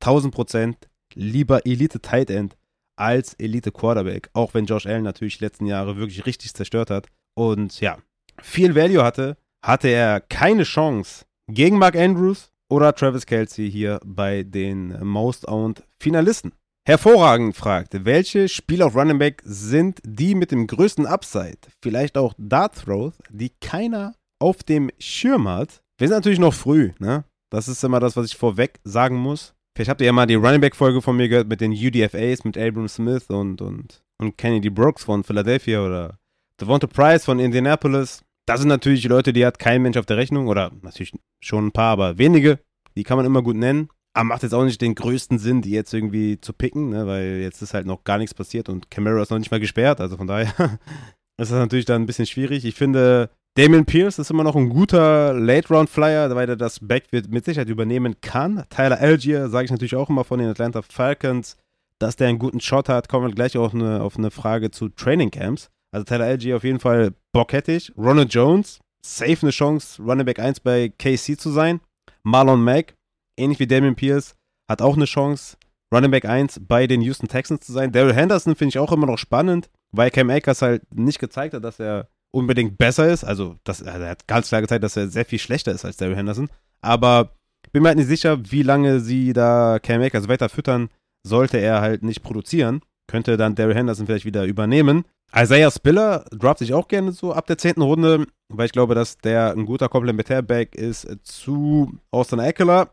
[0.00, 2.56] 1000 Prozent lieber Elite Tight End
[2.96, 4.30] als Elite Quarterback.
[4.32, 7.08] Auch wenn Josh Allen natürlich die letzten Jahre wirklich richtig zerstört hat.
[7.34, 7.98] Und ja,
[8.40, 14.42] viel Value hatte, hatte er keine Chance gegen Mark Andrews, oder Travis Kelsey hier bei
[14.42, 16.52] den Most Owned Finalisten.
[16.86, 21.58] Hervorragend fragt, welche Spieler auf Running Back sind die mit dem größten Upside?
[21.82, 25.80] Vielleicht auch Dart Throws, die keiner auf dem Schirm hat.
[25.98, 27.24] Wir sind natürlich noch früh, ne?
[27.50, 29.54] Das ist immer das, was ich vorweg sagen muss.
[29.74, 32.44] Vielleicht habt ihr ja mal die Running Back Folge von mir gehört mit den UDFAs,
[32.44, 36.18] mit Abram Smith und, und, und Kennedy Brooks von Philadelphia oder
[36.60, 38.23] Devonta Price von Indianapolis.
[38.46, 41.72] Das sind natürlich Leute, die hat kein Mensch auf der Rechnung oder natürlich schon ein
[41.72, 42.58] paar, aber wenige.
[42.96, 43.88] Die kann man immer gut nennen.
[44.12, 47.06] Aber macht jetzt auch nicht den größten Sinn, die jetzt irgendwie zu picken, ne?
[47.06, 50.00] weil jetzt ist halt noch gar nichts passiert und Camaro ist noch nicht mal gesperrt.
[50.00, 50.52] Also von daher
[51.36, 52.64] ist das natürlich dann ein bisschen schwierig.
[52.64, 57.44] Ich finde, Damian Pierce ist immer noch ein guter Late-Round-Flyer, weil er das Backfield mit
[57.44, 58.64] Sicherheit übernehmen kann.
[58.68, 61.56] Tyler Algier, sage ich natürlich auch immer von den Atlanta Falcons,
[61.98, 63.08] dass der einen guten Shot hat.
[63.08, 65.70] Kommen wir gleich auch eine, auf eine Frage zu Training Camps.
[65.94, 67.92] Also Tyler Algier auf jeden Fall bockettig.
[67.96, 71.80] Ronald Jones, safe eine Chance, Running Back 1 bei KC zu sein.
[72.24, 72.94] Marlon Mack,
[73.38, 74.34] ähnlich wie Damian Pierce,
[74.68, 75.56] hat auch eine Chance,
[75.94, 77.92] Running Back 1 bei den Houston Texans zu sein.
[77.92, 81.62] Daryl Henderson finde ich auch immer noch spannend, weil Cam Akers halt nicht gezeigt hat,
[81.62, 83.22] dass er unbedingt besser ist.
[83.22, 86.16] Also, das, er hat ganz klar gezeigt, dass er sehr viel schlechter ist als Daryl
[86.16, 86.48] Henderson.
[86.80, 87.36] Aber
[87.70, 90.88] bin mir halt nicht sicher, wie lange sie da Cam Akers weiter füttern,
[91.22, 92.80] sollte er halt nicht produzieren.
[93.06, 95.04] Könnte dann Daryl Henderson vielleicht wieder übernehmen.
[95.36, 97.82] Isaiah Spiller draft ich auch gerne so ab der 10.
[97.82, 102.90] Runde, weil ich glaube, dass der ein guter Komplementärback ist zu Austin Eckler.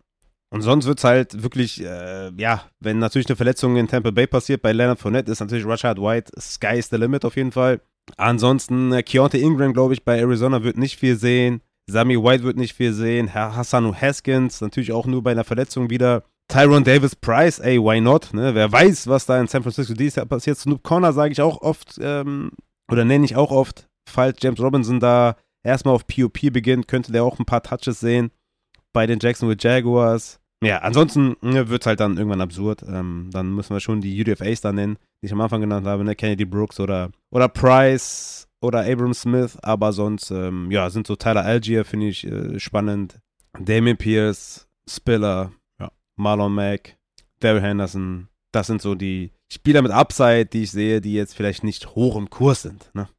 [0.53, 4.27] Und sonst wird es halt wirklich, äh, ja, wenn natürlich eine Verletzung in Tampa Bay
[4.27, 7.79] passiert, bei Leonard Fournette ist natürlich Rashad White, Sky is the limit auf jeden Fall.
[8.17, 11.61] Ansonsten, äh, Keontae Ingram, glaube ich, bei Arizona wird nicht viel sehen.
[11.89, 13.27] Sami White wird nicht viel sehen.
[13.27, 16.23] Herr Hassanu Haskins, natürlich auch nur bei einer Verletzung wieder.
[16.51, 18.33] Tyron Davis Price, ey, why not?
[18.33, 18.53] Ne?
[18.53, 20.57] Wer weiß, was da in San Francisco dieses Jahr passiert.
[20.57, 22.51] Snoop Connor sage ich auch oft, ähm,
[22.91, 27.23] oder nenne ich auch oft, falls James Robinson da erstmal auf POP beginnt, könnte der
[27.23, 28.31] auch ein paar Touches sehen
[28.91, 30.41] bei den Jacksonville Jaguars.
[30.61, 32.83] Ja, ansonsten ne, wird es halt dann irgendwann absurd.
[32.83, 36.03] Ähm, dann müssen wir schon die UDFAs da nennen, die ich am Anfang genannt habe,
[36.03, 36.15] ne?
[36.15, 39.57] Kennedy Brooks oder, oder Price oder Abram Smith.
[39.61, 43.21] Aber sonst, ähm, ja, sind so Tyler Algier, finde ich äh, spannend.
[43.57, 45.51] Damien Pierce, Spiller,
[46.21, 46.97] Marlon Mack,
[47.39, 48.27] Daryl Henderson.
[48.53, 52.15] Das sind so die Spieler mit Upside, die ich sehe, die jetzt vielleicht nicht hoch
[52.15, 52.89] im Kurs sind.
[52.93, 53.09] Ne?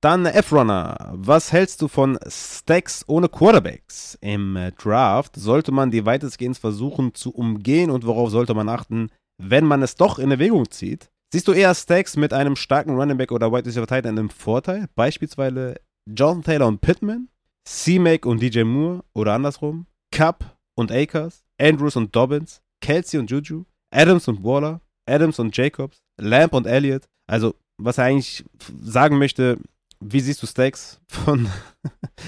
[0.00, 1.12] Dann F-Runner.
[1.14, 4.18] Was hältst du von Stacks ohne Quarterbacks?
[4.20, 9.64] Im Draft sollte man die weitestgehend versuchen zu umgehen und worauf sollte man achten, wenn
[9.64, 11.10] man es doch in Erwägung zieht?
[11.32, 14.30] Siehst du eher Stacks mit einem starken Running Back oder Wide Receiver Tight End im
[14.30, 14.88] Vorteil?
[14.94, 15.76] Beispielsweise
[16.08, 17.28] Jonathan Taylor und Pittman,
[17.64, 23.64] C-Mac und DJ Moore oder andersrum, Cup und Akers, Andrews und Dobbins, Kelsey und Juju,
[23.90, 27.04] Adams und Waller, Adams und Jacobs, Lamp und Elliott.
[27.26, 28.44] Also, was er eigentlich
[28.82, 29.58] sagen möchte,
[30.00, 31.48] wie siehst du Stacks von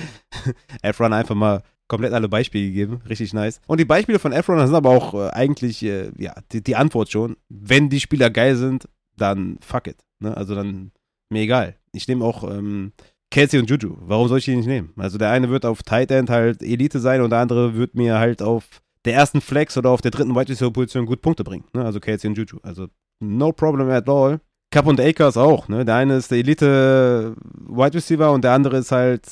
[0.83, 3.03] Efron einfach mal komplett alle Beispiele gegeben.
[3.09, 3.61] Richtig nice.
[3.67, 7.11] Und die Beispiele von Efron sind aber auch äh, eigentlich, äh, ja, die, die, Antwort
[7.11, 7.37] schon.
[7.49, 9.97] Wenn die Spieler geil sind, dann fuck it.
[10.21, 10.37] Ne?
[10.37, 10.93] Also dann,
[11.31, 11.77] mir egal.
[11.93, 12.93] Ich nehme auch ähm,
[13.33, 13.97] Kelsey und Juju.
[14.01, 14.93] Warum soll ich die nicht nehmen?
[14.97, 18.19] Also der eine wird auf Tight End halt Elite sein und der andere wird mir
[18.19, 21.65] halt auf der ersten Flex oder auf der dritten Wide Receiver Position gut Punkte bringen.
[21.73, 21.85] Ne?
[21.85, 22.59] Also Kelsey und Juju.
[22.63, 22.89] Also
[23.21, 24.41] no problem at all.
[24.73, 25.85] Cup und Akers auch, ne?
[25.85, 27.35] Der eine ist der Elite
[27.67, 29.27] Wide Receiver und der andere ist halt,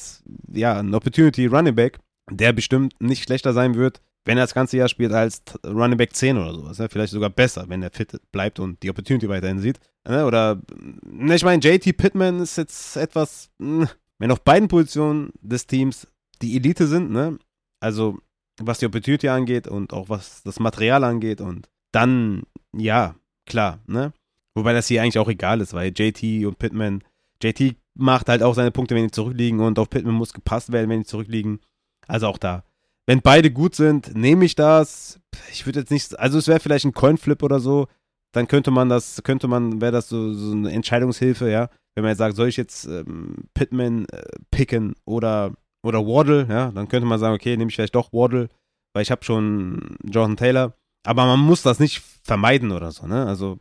[0.53, 4.77] ja, ein Opportunity Running Back, der bestimmt nicht schlechter sein wird, wenn er das ganze
[4.77, 6.79] Jahr spielt als Running Back 10 oder sowas.
[6.79, 6.89] Ne?
[6.89, 9.79] Vielleicht sogar besser, wenn er fit bleibt und die Opportunity weiterhin sieht.
[10.09, 10.27] Ne?
[10.27, 10.61] Oder,
[11.07, 16.09] ne, ich meine, JT Pittman ist jetzt etwas, hm, wenn auf beiden Positionen des Teams
[16.43, 17.39] die Elite sind, ne?
[17.81, 18.19] Also,
[18.61, 22.43] was die Opportunity angeht und auch was das Material angeht und dann,
[22.77, 23.15] ja,
[23.47, 24.13] klar, ne?
[24.55, 27.05] Wobei das hier eigentlich auch egal ist, weil JT und Pittman,
[27.43, 30.89] JT macht halt auch seine Punkte, wenn die zurückliegen und auf Pittman muss gepasst werden,
[30.91, 31.61] wenn die zurückliegen.
[32.07, 32.65] Also auch da.
[33.07, 35.21] Wenn beide gut sind, nehme ich das.
[35.51, 37.87] Ich würde jetzt nicht, also es wäre vielleicht ein Coinflip oder so,
[38.33, 41.71] dann könnte man das, könnte man, wäre das so, so, eine Entscheidungshilfe, ja.
[41.95, 46.71] Wenn man jetzt sagt, soll ich jetzt ähm, Pittman äh, picken oder, oder Waddle, ja,
[46.71, 48.49] dann könnte man sagen, okay, nehme ich vielleicht doch Waddle,
[48.93, 50.75] weil ich habe schon Jonathan Taylor.
[51.07, 53.27] Aber man muss das nicht vermeiden oder so, ne?
[53.27, 53.59] Also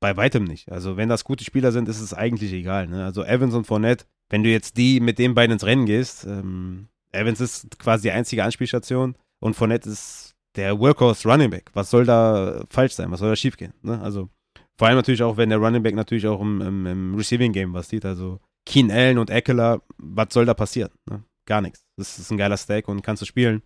[0.00, 0.70] bei weitem nicht.
[0.70, 2.86] Also, wenn das gute Spieler sind, ist es eigentlich egal.
[2.86, 3.04] Ne?
[3.04, 6.88] Also, Evans und Fournette, wenn du jetzt die mit den beiden ins Rennen gehst, ähm,
[7.12, 11.70] Evans ist quasi die einzige Anspielstation und Fournette ist der Workhorse Running Back.
[11.74, 13.10] Was soll da falsch sein?
[13.10, 13.72] Was soll da schiefgehen?
[13.82, 14.00] Ne?
[14.00, 14.28] Also,
[14.76, 17.72] vor allem natürlich auch, wenn der Running Back natürlich auch im, im, im Receiving Game
[17.72, 18.04] was sieht.
[18.04, 20.90] Also, Keen Allen und Eckler, was soll da passieren?
[21.08, 21.22] Ne?
[21.46, 21.84] Gar nichts.
[21.96, 23.62] Das ist ein geiler Stack und kannst du spielen.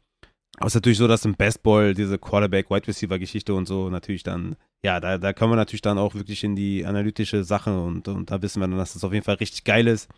[0.56, 5.00] Aber es ist natürlich so, dass im Bestball diese Quarterback-Wide-Receiver-Geschichte und so natürlich dann, ja,
[5.00, 8.42] da, da kommen wir natürlich dann auch wirklich in die analytische Sache und, und da
[8.42, 10.10] wissen wir dann, dass das auf jeden Fall richtig geil ist.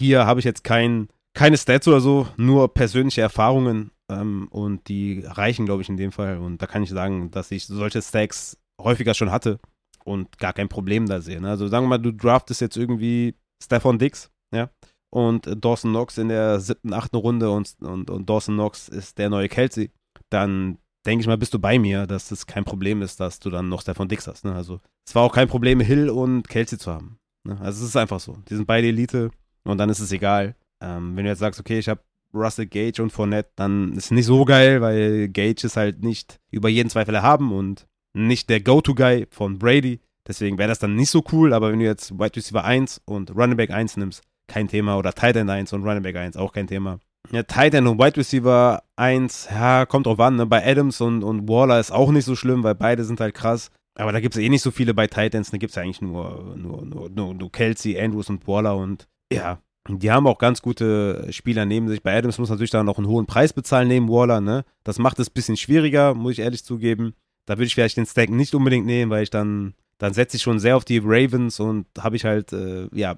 [0.00, 5.22] Hier habe ich jetzt kein, keine Stats oder so, nur persönliche Erfahrungen ähm, und die
[5.24, 6.38] reichen, glaube ich, in dem Fall.
[6.38, 9.60] Und da kann ich sagen, dass ich solche Stacks häufiger schon hatte
[10.04, 11.40] und gar kein Problem da sehe.
[11.40, 11.50] Ne?
[11.50, 14.70] Also sagen wir mal, du draftest jetzt irgendwie Stefan Dix, ja,
[15.10, 19.30] und Dawson Knox in der siebten, achten Runde und, und, und Dawson Knox ist der
[19.30, 19.90] neue Kelsey,
[20.30, 23.48] dann denke ich mal, bist du bei mir, dass es kein Problem ist, dass du
[23.48, 24.44] dann noch Stefan Dix hast.
[24.44, 24.54] Ne?
[24.54, 27.18] Also es war auch kein Problem, Hill und Kelsey zu haben.
[27.44, 27.56] Ne?
[27.60, 28.36] Also es ist einfach so.
[28.50, 29.30] Die sind beide Elite
[29.64, 30.56] und dann ist es egal.
[30.80, 32.00] Ähm, wenn du jetzt sagst, okay, ich habe
[32.34, 36.38] Russell Gage und Fournette, dann ist es nicht so geil, weil Gage ist halt nicht
[36.50, 40.00] über jeden Zweifel erhaben und nicht der Go-To-Guy von Brady.
[40.26, 43.34] Deswegen wäre das dann nicht so cool, aber wenn du jetzt Wide Receiver 1 und
[43.34, 44.96] Running Back 1 nimmst, kein Thema.
[44.98, 46.98] Oder Tight End 1 und Running Back 1, auch kein Thema.
[47.32, 50.36] Ja, Tight End und Wide Receiver 1, ja, kommt drauf an.
[50.36, 50.46] Ne?
[50.46, 53.70] Bei Adams und, und Waller ist auch nicht so schlimm, weil beide sind halt krass.
[53.98, 55.50] Aber da gibt es eh nicht so viele bei Titans.
[55.50, 58.76] Da gibt es ja eigentlich nur, nur, nur, nur, nur Kelsey, Andrews und Waller.
[58.76, 62.02] Und ja, die haben auch ganz gute Spieler neben sich.
[62.02, 64.40] Bei Adams muss natürlich da noch einen hohen Preis bezahlen neben Waller.
[64.40, 64.64] Ne?
[64.84, 67.14] Das macht es ein bisschen schwieriger, muss ich ehrlich zugeben.
[67.46, 70.42] Da würde ich vielleicht den Stack nicht unbedingt nehmen, weil ich dann, dann setze ich
[70.42, 73.16] schon sehr auf die Ravens und habe ich halt, äh, ja,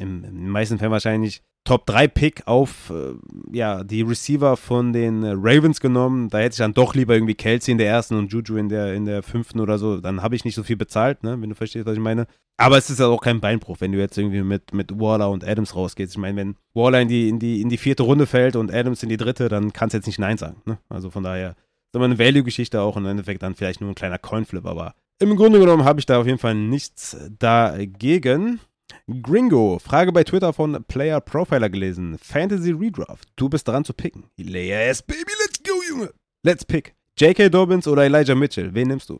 [0.00, 3.14] im, im meisten Fällen wahrscheinlich Top 3 Pick auf äh,
[3.52, 6.30] ja, die Receiver von den äh, Ravens genommen.
[6.30, 8.94] Da hätte ich dann doch lieber irgendwie Kelsey in der ersten und Juju in der,
[8.94, 10.00] in der fünften oder so.
[10.00, 12.26] Dann habe ich nicht so viel bezahlt, ne, wenn du verstehst, was ich meine.
[12.56, 15.46] Aber es ist ja auch kein Beinbruch, wenn du jetzt irgendwie mit, mit Waller und
[15.46, 16.12] Adams rausgehst.
[16.12, 19.02] Ich meine, wenn Waller in die, in, die, in die vierte Runde fällt und Adams
[19.02, 20.62] in die dritte, dann kannst du jetzt nicht Nein sagen.
[20.64, 20.78] Ne?
[20.88, 23.94] Also von daher ist immer eine Value-Geschichte auch und im Endeffekt dann vielleicht nur ein
[23.94, 24.64] kleiner Coinflip.
[24.66, 28.60] Aber im Grunde genommen habe ich da auf jeden Fall nichts dagegen.
[29.22, 32.16] Gringo, Frage bei Twitter von Player Profiler gelesen.
[32.18, 33.28] Fantasy Redraft.
[33.34, 34.30] Du bist dran zu picken.
[34.36, 36.12] Yes, baby, let's go, Junge.
[36.44, 36.94] Let's pick.
[37.18, 37.48] J.K.
[37.48, 38.72] Dobbins oder Elijah Mitchell?
[38.72, 39.18] Wen nimmst du?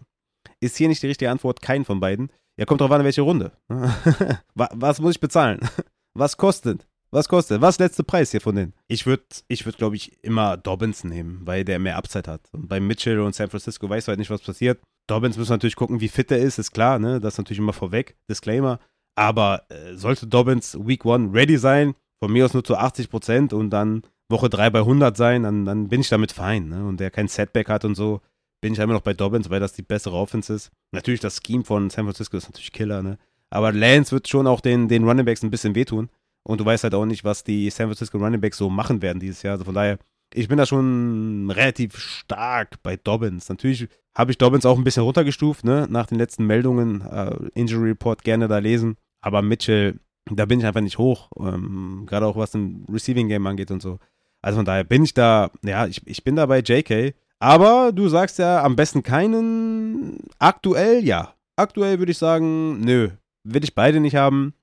[0.60, 2.30] Ist hier nicht die richtige Antwort, kein von beiden.
[2.56, 3.52] Ja, kommt drauf an, welche Runde.
[4.54, 5.60] Was muss ich bezahlen?
[6.14, 6.86] Was kostet?
[7.10, 7.60] Was kostet?
[7.60, 8.74] Was letzte Preis hier von denen?
[8.86, 12.42] Ich würde, ich würd, glaube ich, immer Dobbins nehmen, weil der mehr Upside hat.
[12.52, 14.80] Und bei Mitchell und San Francisco weißt du halt nicht, was passiert.
[15.08, 17.18] Dobbins muss natürlich gucken, wie fit er ist, ist klar, ne?
[17.20, 18.16] Das ist natürlich immer vorweg.
[18.28, 18.78] Disclaimer.
[19.20, 23.52] Aber äh, sollte Dobbins Week 1 ready sein, von mir aus nur zu 80 Prozent
[23.52, 24.00] und dann
[24.30, 26.70] Woche 3 bei 100 sein, dann, dann bin ich damit fein.
[26.70, 26.86] Ne?
[26.86, 28.22] Und der kein Setback hat und so,
[28.62, 30.70] bin ich immer noch bei Dobbins, weil das die bessere Offense ist.
[30.92, 33.18] Natürlich, das Scheme von San Francisco ist natürlich Killer, ne?
[33.50, 36.08] Aber Lance wird schon auch den, den Running Backs ein bisschen wehtun.
[36.42, 39.20] Und du weißt halt auch nicht, was die San Francisco Running Backs so machen werden
[39.20, 39.52] dieses Jahr.
[39.52, 39.98] Also von daher,
[40.32, 43.50] ich bin da schon relativ stark bei Dobbins.
[43.50, 45.86] Natürlich habe ich Dobbins auch ein bisschen runtergestuft, ne?
[45.90, 48.96] Nach den letzten Meldungen, äh, Injury Report gerne da lesen.
[49.20, 49.98] Aber Mitchell,
[50.30, 51.30] da bin ich einfach nicht hoch.
[51.38, 53.98] Ähm, Gerade auch was ein Receiving Game angeht und so.
[54.42, 57.14] Also von daher bin ich da, ja, ich, ich bin da bei JK.
[57.38, 60.18] Aber du sagst ja am besten keinen.
[60.38, 61.34] Aktuell ja.
[61.56, 63.10] Aktuell würde ich sagen, nö.
[63.44, 64.54] Will ich beide nicht haben.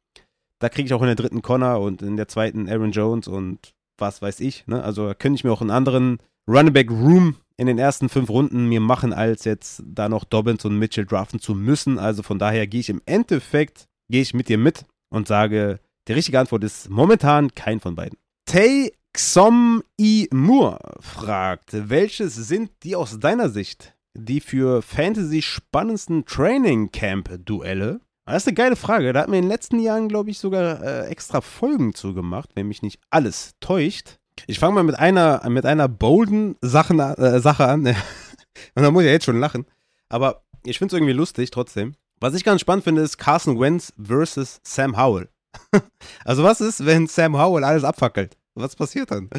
[0.60, 3.74] Da kriege ich auch in der dritten Connor und in der zweiten Aaron Jones und
[3.98, 4.66] was weiß ich.
[4.68, 4.84] Ne?
[4.84, 8.30] Also da könnte ich mir auch einen anderen Running Back Room in den ersten fünf
[8.30, 11.98] Runden mir machen, als jetzt da noch Dobbins und Mitchell draften zu müssen.
[11.98, 16.14] Also von daher gehe ich im Endeffekt gehe ich mit dir mit und sage, die
[16.14, 18.18] richtige Antwort ist momentan kein von beiden.
[18.46, 26.26] Tay Xom I Moore fragt, welches sind die aus deiner Sicht die für Fantasy spannendsten
[26.26, 28.02] Training Camp Duelle?
[28.26, 29.14] Das ist eine geile Frage.
[29.14, 32.68] Da hat mir in den letzten Jahren, glaube ich, sogar äh, extra Folgen zugemacht, wenn
[32.68, 34.18] mich nicht alles täuscht.
[34.48, 37.86] Ich fange mal mit einer, mit einer bolden Sachen, äh, Sache an.
[38.76, 39.66] Und da muss ich ja jetzt schon lachen.
[40.10, 41.96] Aber ich finde es irgendwie lustig trotzdem.
[42.20, 45.30] Was ich ganz spannend finde, ist Carson Wentz versus Sam Howell.
[46.26, 48.38] also was ist, wenn Sam Howell alles abfackelt?
[48.56, 49.30] Was passiert dann?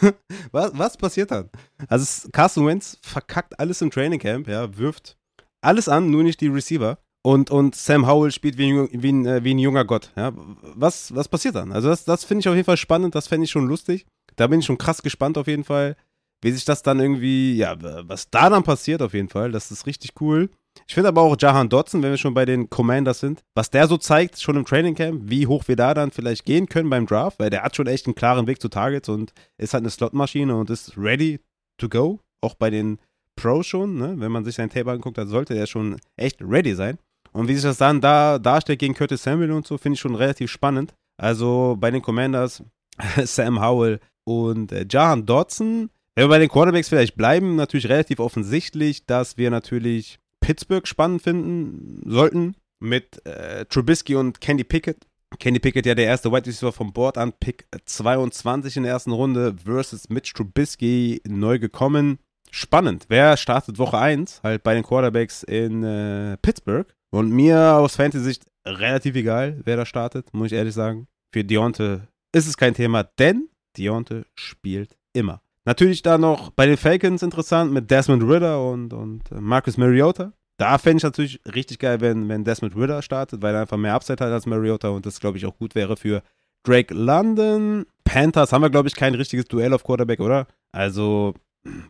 [0.52, 1.50] was, was passiert dann?
[1.88, 5.16] Also Carson Wentz verkackt alles im Training Camp, ja, wirft
[5.60, 6.98] alles an, nur nicht die Receiver.
[7.22, 10.12] Und, und Sam Howell spielt wie ein, wie ein, äh, wie ein junger Gott.
[10.16, 10.32] Ja.
[10.34, 11.72] Was, was passiert dann?
[11.72, 14.06] Also das, das finde ich auf jeden Fall spannend, das fände ich schon lustig.
[14.36, 15.96] Da bin ich schon krass gespannt auf jeden Fall,
[16.40, 17.76] wie sich das dann irgendwie, ja,
[18.08, 19.50] was da dann passiert auf jeden Fall.
[19.50, 20.50] Das ist richtig cool.
[20.86, 23.86] Ich finde aber auch Jahan Dotson, wenn wir schon bei den Commanders sind, was der
[23.88, 27.06] so zeigt, schon im Training Camp, wie hoch wir da dann vielleicht gehen können beim
[27.06, 29.90] Draft, weil der hat schon echt einen klaren Weg zu Targets und ist halt eine
[29.90, 31.40] Slotmaschine und ist ready
[31.78, 32.20] to go.
[32.40, 32.98] Auch bei den
[33.36, 34.14] Pros schon, ne?
[34.18, 36.98] wenn man sich sein Tape anguckt, dann sollte der schon echt ready sein.
[37.32, 40.14] Und wie sich das dann da darstellt gegen Curtis Samuel und so, finde ich schon
[40.14, 40.94] relativ spannend.
[41.16, 42.62] Also bei den Commanders,
[43.24, 45.90] Sam Howell und äh, Jahan Dodson.
[46.14, 50.18] Wenn wir bei den Quarterbacks vielleicht bleiben, natürlich relativ offensichtlich, dass wir natürlich
[50.48, 55.06] Pittsburgh spannend finden sollten mit äh, Trubisky und Candy Pickett.
[55.38, 59.12] Candy Pickett ja der erste Wide Receiver vom Board an, Pick 22 in der ersten
[59.12, 62.18] Runde versus Mitch Trubisky neu gekommen.
[62.50, 63.04] Spannend.
[63.08, 64.40] Wer startet Woche 1?
[64.42, 66.86] Halt bei den Quarterbacks in äh, Pittsburgh.
[67.10, 71.08] Und mir aus Fantasy-Sicht relativ egal, wer da startet, muss ich ehrlich sagen.
[71.30, 75.42] Für Deonte ist es kein Thema, denn Deonte spielt immer.
[75.66, 80.32] Natürlich da noch bei den Falcons interessant mit Desmond Ritter und, und äh, Marcus Mariota.
[80.58, 83.94] Da fände ich natürlich richtig geil, wenn, wenn Desmond Ritter startet, weil er einfach mehr
[83.94, 86.22] Upside hat als Mariota und das, glaube ich, auch gut wäre für
[86.64, 87.86] Drake London.
[88.02, 90.48] Panthers haben wir, glaube ich, kein richtiges Duell auf Quarterback, oder?
[90.72, 91.34] Also,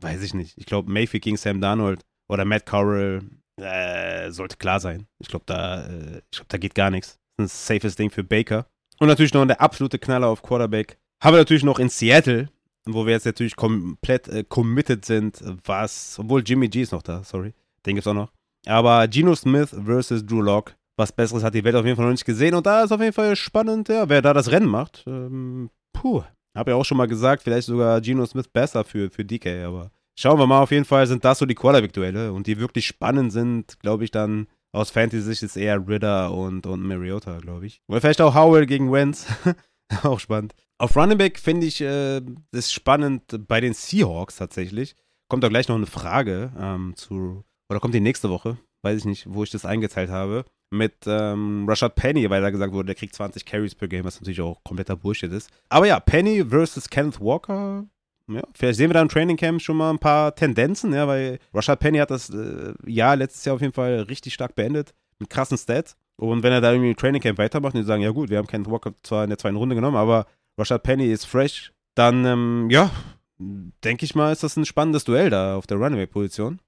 [0.02, 0.58] weiß ich nicht.
[0.58, 3.22] Ich glaube, Mayfield gegen Sam Darnold oder Matt Corral
[3.56, 5.06] äh, sollte klar sein.
[5.18, 7.18] Ich glaube, da, äh, glaub, da geht gar nichts.
[7.38, 8.66] Das ist ein safes Ding für Baker.
[8.98, 10.98] Und natürlich noch der absolute Knaller auf Quarterback.
[11.22, 12.48] Haben wir natürlich noch in Seattle,
[12.84, 17.22] wo wir jetzt natürlich komplett äh, committed sind, was, obwohl Jimmy G ist noch da,
[17.24, 17.54] sorry,
[17.86, 18.30] den gibt's auch noch.
[18.66, 22.12] Aber Geno Smith versus Drew Locke, was Besseres hat die Welt auf jeden Fall noch
[22.12, 25.04] nicht gesehen und da ist auf jeden Fall spannend, ja, wer da das Rennen macht.
[25.06, 26.22] Ähm, puh,
[26.56, 29.90] habe ja auch schon mal gesagt, vielleicht sogar Geno Smith besser für, für DK, aber
[30.18, 33.32] schauen wir mal, auf jeden Fall sind das so die Quarterback-Duelle und die wirklich spannend
[33.32, 37.80] sind, glaube ich, dann aus Fantasy-Sicht ist eher Ritter und, und Mariota, glaube ich.
[37.88, 39.26] Oder vielleicht auch Howell gegen Wentz.
[40.02, 40.54] auch spannend.
[40.78, 42.20] Auf Running Back finde ich äh,
[42.60, 44.94] spannend bei den Seahawks tatsächlich.
[45.28, 49.04] Kommt da gleich noch eine Frage ähm, zu, oder kommt die nächste Woche, weiß ich
[49.04, 52.94] nicht, wo ich das eingeteilt habe, mit ähm, Rashad Penny, weil da gesagt wurde, der
[52.94, 55.50] kriegt 20 Carries per Game, was natürlich auch kompletter Bullshit ist.
[55.68, 57.86] Aber ja, Penny versus Kenneth Walker,
[58.30, 61.38] ja, vielleicht sehen wir da im Training Camp schon mal ein paar Tendenzen, ja, weil
[61.54, 65.30] Rashad Penny hat das äh, Jahr letztes Jahr auf jeden Fall richtig stark beendet, mit
[65.30, 65.96] krassen Stats.
[66.20, 68.38] Und wenn er da irgendwie im Training Camp weitermacht und die sagen, ja gut, wir
[68.38, 70.26] haben Kenneth Walker zwar in der zweiten Runde genommen, aber
[70.58, 72.90] Rashad Penny ist fresh, dann, ähm, ja,
[73.38, 76.60] denke ich mal, ist das ein spannendes Duell da auf der Runaway-Position.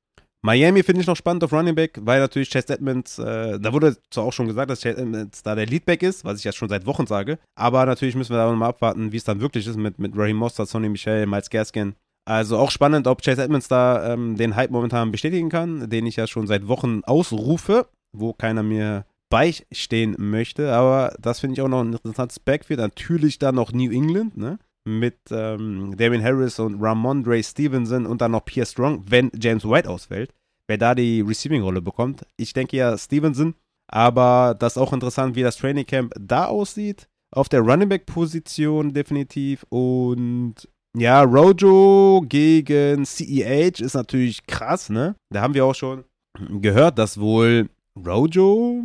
[0.42, 3.96] Miami finde ich noch spannend auf Running Back, weil natürlich Chase Edmonds, äh, da wurde
[4.10, 6.70] zwar auch schon gesagt, dass Chase Edmonds da der Leadback ist, was ich ja schon
[6.70, 9.76] seit Wochen sage, aber natürlich müssen wir da nochmal abwarten, wie es dann wirklich ist
[9.76, 11.94] mit, mit Raheem Mostert, Sonny Michel, Miles Gaskin.
[12.24, 16.16] Also auch spannend, ob Chase Edmonds da ähm, den Hype momentan bestätigen kann, den ich
[16.16, 21.68] ja schon seit Wochen ausrufe, wo keiner mir beistehen möchte, aber das finde ich auch
[21.68, 22.80] noch ein interessantes Backfield.
[22.80, 24.58] Natürlich dann noch New England, ne?
[24.98, 29.88] Mit ähm, Damien Harris und Ramondre Stevenson und dann noch Pierre Strong, wenn James White
[29.88, 30.34] ausfällt,
[30.66, 32.22] wer da die Receiving-Rolle bekommt.
[32.36, 33.54] Ich denke ja Stevenson,
[33.88, 37.08] aber das ist auch interessant, wie das Training Camp da aussieht.
[37.32, 40.54] Auf der Running Back-Position definitiv und
[40.96, 45.14] ja, Rojo gegen CEH ist natürlich krass, ne?
[45.32, 46.04] Da haben wir auch schon
[46.48, 48.82] gehört, dass wohl Rojo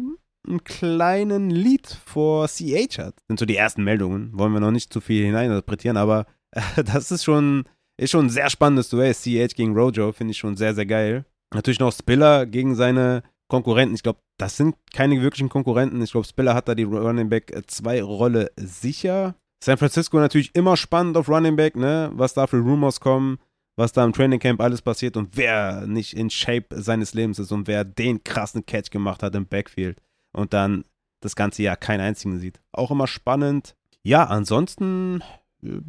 [0.48, 3.16] einen kleinen Lead vor CH hat.
[3.28, 4.32] Sind so die ersten Meldungen.
[4.34, 7.66] Wollen wir noch nicht zu viel hineininterpretieren, aber äh, das ist schon,
[7.98, 9.14] ist schon ein sehr spannendes Duell.
[9.14, 11.26] CH gegen Rojo finde ich schon sehr, sehr geil.
[11.54, 13.96] Natürlich noch Spiller gegen seine Konkurrenten.
[13.96, 16.02] Ich glaube, das sind keine wirklichen Konkurrenten.
[16.02, 19.36] Ich glaube, Spiller hat da die Running Back 2 Rolle sicher.
[19.64, 22.12] San Francisco natürlich immer spannend auf Running Back, ne?
[22.14, 23.38] Was da für Rumors kommen,
[23.78, 27.52] was da im Training Camp alles passiert und wer nicht in Shape seines Lebens ist
[27.52, 30.02] und wer den krassen Catch gemacht hat im Backfield
[30.36, 30.86] und dann
[31.22, 32.62] das ganze Jahr keinen einzigen sieht.
[32.72, 33.76] Auch immer spannend.
[34.04, 35.24] Ja, ansonsten
[35.64, 35.80] äh,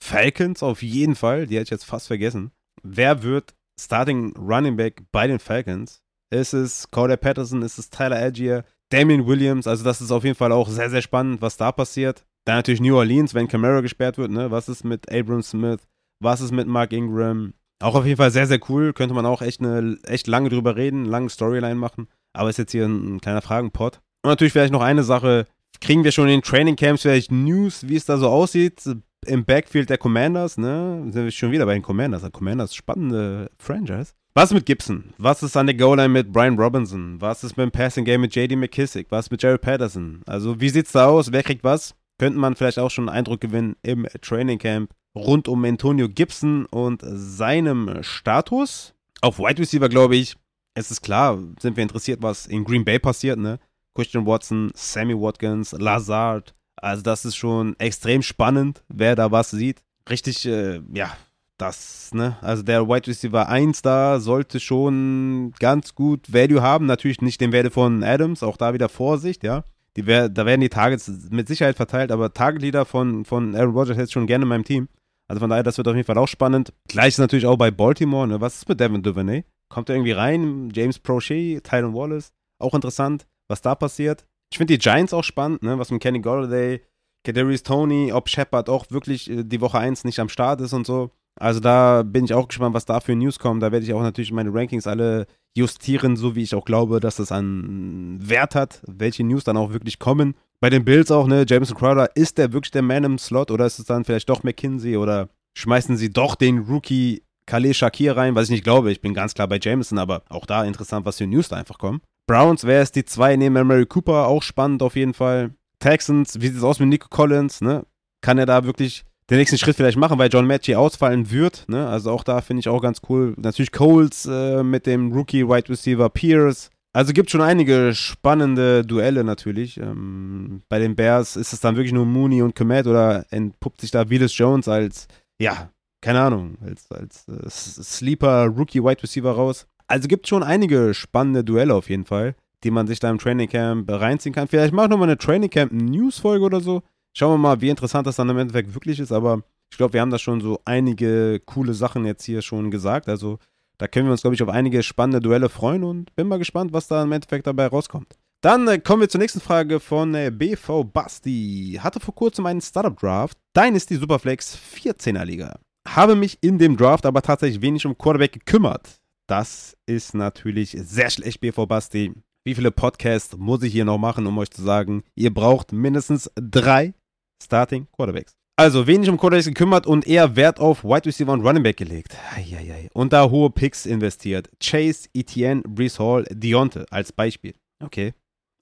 [0.00, 2.50] Falcons auf jeden Fall, die hätte ich jetzt fast vergessen.
[2.82, 6.02] Wer wird Starting Running Back bei den Falcons?
[6.30, 9.66] Ist es Corey Patterson, ist es Tyler Algier, Damien Williams?
[9.66, 12.24] Also das ist auf jeden Fall auch sehr, sehr spannend, was da passiert.
[12.44, 14.50] Dann natürlich New Orleans, wenn Camara gesperrt wird, ne?
[14.50, 15.80] Was ist mit Abram Smith?
[16.18, 17.54] Was ist mit Mark Ingram?
[17.80, 18.92] Auch auf jeden Fall sehr, sehr cool.
[18.92, 22.08] Könnte man auch echt, eine, echt lange drüber reden, lange Storyline machen.
[22.32, 24.00] Aber ist jetzt hier ein, ein kleiner Fragenpot.
[24.22, 25.46] Und natürlich vielleicht noch eine Sache.
[25.80, 28.82] Kriegen wir schon in den Training Camps vielleicht News, wie es da so aussieht?
[29.26, 31.02] Im Backfield der Commanders, ne?
[31.10, 32.22] Sind wir schon wieder bei den Commanders.
[32.22, 34.12] Der Commanders, spannende Franchise.
[34.34, 35.12] Was ist mit Gibson?
[35.18, 37.20] Was ist an der Goal-Line mit Brian Robinson?
[37.20, 39.08] Was ist mit dem Passing Game mit JD McKissick?
[39.10, 40.22] Was mit Jared Patterson?
[40.26, 41.32] Also, wie sieht's da aus?
[41.32, 41.94] Wer kriegt was?
[42.18, 46.64] Könnte man vielleicht auch schon einen Eindruck gewinnen im Training Camp rund um Antonio Gibson
[46.66, 48.94] und seinem Status?
[49.20, 50.36] Auf Wide Receiver, glaube ich,
[50.74, 53.58] es ist klar, sind wir interessiert, was in Green Bay passiert, ne?
[53.94, 56.54] Christian Watson, Sammy Watkins, Lazard.
[56.76, 59.82] Also das ist schon extrem spannend, wer da was sieht.
[60.08, 61.14] Richtig, äh, ja,
[61.58, 62.36] das, ne?
[62.40, 66.86] Also der Wide Receiver 1 da sollte schon ganz gut Value haben.
[66.86, 69.64] Natürlich nicht den Werte von Adams, auch da wieder Vorsicht, ja.
[69.96, 73.96] Die, da werden die Targets mit Sicherheit verteilt, aber Target Leader von, von Aaron Rodgers
[73.96, 74.88] hätte ich schon gerne in meinem Team.
[75.28, 76.72] Also von daher, das wird auf jeden Fall auch spannend.
[76.88, 78.40] Gleich ist natürlich auch bei Baltimore, ne?
[78.40, 79.44] Was ist mit Devin Duvernay?
[79.72, 80.70] Kommt er irgendwie rein?
[80.74, 84.26] James Prochet, Tyron Wallace, auch interessant, was da passiert.
[84.50, 85.78] Ich finde die Giants auch spannend, ne?
[85.78, 86.82] was mit Kenny Golladay,
[87.24, 90.86] Kadarius Tony, ob Shepard auch wirklich äh, die Woche 1 nicht am Start ist und
[90.86, 91.10] so.
[91.40, 93.60] Also da bin ich auch gespannt, was da für News kommen.
[93.60, 97.16] Da werde ich auch natürlich meine Rankings alle justieren, so wie ich auch glaube, dass
[97.16, 100.34] das an Wert hat, welche News dann auch wirklich kommen.
[100.60, 103.64] Bei den Bills auch, ne, Jameson Crowder, ist der wirklich der Man im Slot oder
[103.64, 108.34] ist es dann vielleicht doch McKinsey oder schmeißen sie doch den Rookie Khalil Shakir rein,
[108.34, 108.92] was ich nicht glaube.
[108.92, 111.78] Ich bin ganz klar bei Jameson, aber auch da interessant, was für News da einfach
[111.78, 112.00] kommen.
[112.26, 114.26] Browns, wer ist die zwei neben Mary Cooper?
[114.28, 115.50] Auch spannend auf jeden Fall.
[115.80, 117.60] Texans, wie sieht es aus mit Nico Collins?
[117.60, 117.84] Ne?
[118.20, 121.64] Kann er da wirklich den nächsten Schritt vielleicht machen, weil John Matchy ausfallen wird.
[121.68, 121.88] Ne?
[121.88, 123.34] Also auch da finde ich auch ganz cool.
[123.36, 126.70] Natürlich Coles äh, mit dem Rookie Wide Receiver Pierce.
[126.92, 129.78] Also gibt schon einige spannende Duelle natürlich.
[129.78, 133.90] Ähm, bei den Bears ist es dann wirklich nur Mooney und Komet oder entpuppt sich
[133.90, 135.08] da Willis Jones als,
[135.40, 135.70] ja,
[136.02, 139.66] keine Ahnung, als, als äh, Sleeper Rookie Wide Receiver raus.
[139.86, 142.34] Also gibt schon einige spannende Duelle auf jeden Fall,
[142.64, 144.48] die man sich da im Training Camp reinziehen kann.
[144.48, 146.82] Vielleicht mache ich nochmal eine Training Camp News Folge oder so.
[147.14, 150.00] Schauen wir mal, wie interessant das dann im Endeffekt wirklich ist, aber ich glaube, wir
[150.00, 153.08] haben da schon so einige coole Sachen jetzt hier schon gesagt.
[153.08, 153.38] Also
[153.78, 156.72] da können wir uns, glaube ich, auf einige spannende Duelle freuen und bin mal gespannt,
[156.72, 158.16] was da im Endeffekt dabei rauskommt.
[158.40, 161.78] Dann äh, kommen wir zur nächsten Frage von äh, BV Basti.
[161.80, 163.38] Hatte vor kurzem einen Startup Draft.
[163.52, 165.58] Dein ist die Superflex 14er Liga.
[165.94, 168.98] Habe mich in dem Draft aber tatsächlich wenig um Quarterback gekümmert.
[169.28, 172.14] Das ist natürlich sehr schlecht, BV Basti.
[172.44, 176.30] Wie viele Podcasts muss ich hier noch machen, um euch zu sagen, ihr braucht mindestens
[176.34, 176.94] drei
[177.42, 178.32] Starting Quarterbacks.
[178.56, 182.16] Also wenig um Quarterbacks gekümmert und eher Wert auf Wide Receiver und Running Back gelegt.
[182.34, 182.88] Eieiei.
[182.94, 184.48] Und da hohe Picks investiert.
[184.64, 187.52] Chase, Etienne, Brees Hall, Deonte als Beispiel.
[187.84, 188.14] Okay.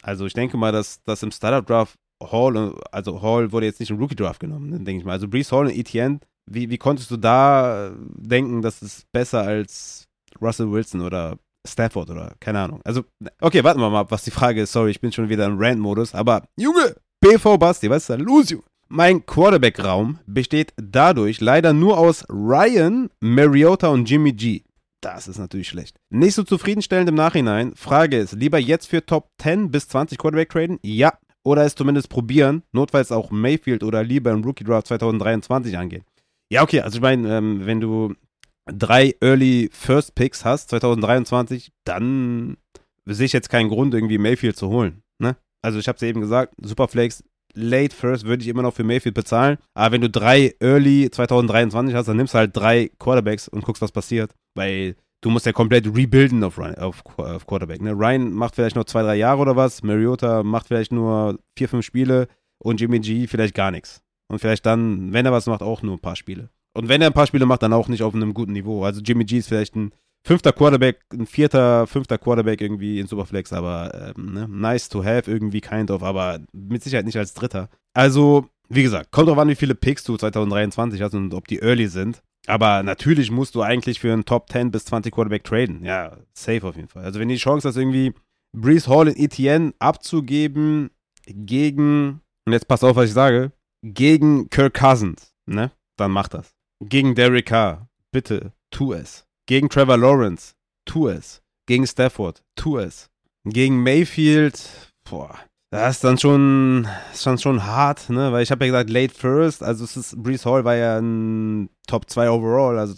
[0.02, 3.90] Also ich denke mal, dass das im Startup Draft Hall, also Hall wurde jetzt nicht
[3.90, 5.12] im Rookie Draft genommen, denke ich mal.
[5.12, 10.08] Also Brees Hall und Etienne, wie, wie konntest du da denken, dass es besser als
[10.40, 12.80] Russell Wilson oder Stafford oder keine Ahnung.
[12.84, 13.04] Also,
[13.40, 14.72] okay, warten wir mal ab, was die Frage ist.
[14.72, 18.54] Sorry, ich bin schon wieder im Rant-Modus, aber Junge, BV Basti, was ist da los,
[18.88, 24.62] Mein Quarterback-Raum besteht dadurch leider nur aus Ryan, Mariota und Jimmy G.
[25.00, 25.96] Das ist natürlich schlecht.
[26.10, 27.74] Nicht so zufriedenstellend im Nachhinein.
[27.74, 30.78] Frage ist, lieber jetzt für Top 10 bis 20 Quarterback traden?
[30.82, 31.14] Ja.
[31.42, 36.04] Oder es zumindest probieren, notfalls auch Mayfield oder lieber im Rookie Draft 2023 angehen.
[36.52, 38.14] Ja, okay, also ich meine, ähm, wenn du
[38.66, 42.56] drei Early First Picks hast, 2023, dann
[43.06, 45.02] sehe ich jetzt keinen Grund, irgendwie Mayfield zu holen.
[45.18, 45.36] Ne?
[45.62, 47.22] Also ich habe es eben gesagt, Superflex,
[47.54, 49.58] Late First würde ich immer noch für Mayfield bezahlen.
[49.74, 53.82] Aber wenn du drei Early 2023 hast, dann nimmst du halt drei Quarterbacks und guckst,
[53.82, 54.34] was passiert.
[54.54, 57.82] Weil du musst ja komplett rebuilden auf, Ryan, auf, auf Quarterback.
[57.82, 57.92] Ne?
[57.92, 59.82] Ryan macht vielleicht noch zwei, drei Jahre oder was.
[59.82, 62.28] Mariota macht vielleicht nur vier, fünf Spiele
[62.58, 64.02] und Jimmy G vielleicht gar nichts.
[64.30, 66.50] Und vielleicht dann, wenn er was macht, auch nur ein paar Spiele.
[66.72, 68.84] Und wenn er ein paar Spiele macht, dann auch nicht auf einem guten Niveau.
[68.84, 69.92] Also Jimmy G ist vielleicht ein
[70.24, 74.48] fünfter Quarterback, ein vierter, fünfter Quarterback irgendwie in Superflex, aber ähm, ne?
[74.48, 77.68] nice to have irgendwie kind of, aber mit Sicherheit nicht als dritter.
[77.92, 81.60] Also, wie gesagt, kommt drauf an, wie viele Picks du 2023 hast und ob die
[81.60, 82.22] early sind.
[82.46, 85.84] Aber natürlich musst du eigentlich für einen Top 10 bis 20 Quarterback traden.
[85.84, 87.04] Ja, safe auf jeden Fall.
[87.04, 88.14] Also, wenn die Chance hast, irgendwie
[88.56, 90.90] Breeze Hall und Etienne abzugeben
[91.26, 93.52] gegen, und jetzt pass auf, was ich sage,
[93.82, 95.72] gegen Kirk Cousins, ne?
[95.96, 96.54] Dann mach das.
[96.82, 99.26] Gegen Derek Carr, bitte, tu es.
[99.46, 100.54] Gegen Trevor Lawrence,
[100.84, 101.42] tu es.
[101.66, 103.10] Gegen Stafford, tu es.
[103.44, 105.38] Gegen Mayfield, boah,
[105.70, 108.32] das ist dann schon, ist dann schon hart, ne?
[108.32, 111.70] Weil ich habe ja gesagt, late first, also es ist, Brees Hall war ja ein
[111.86, 112.94] Top 2 overall, also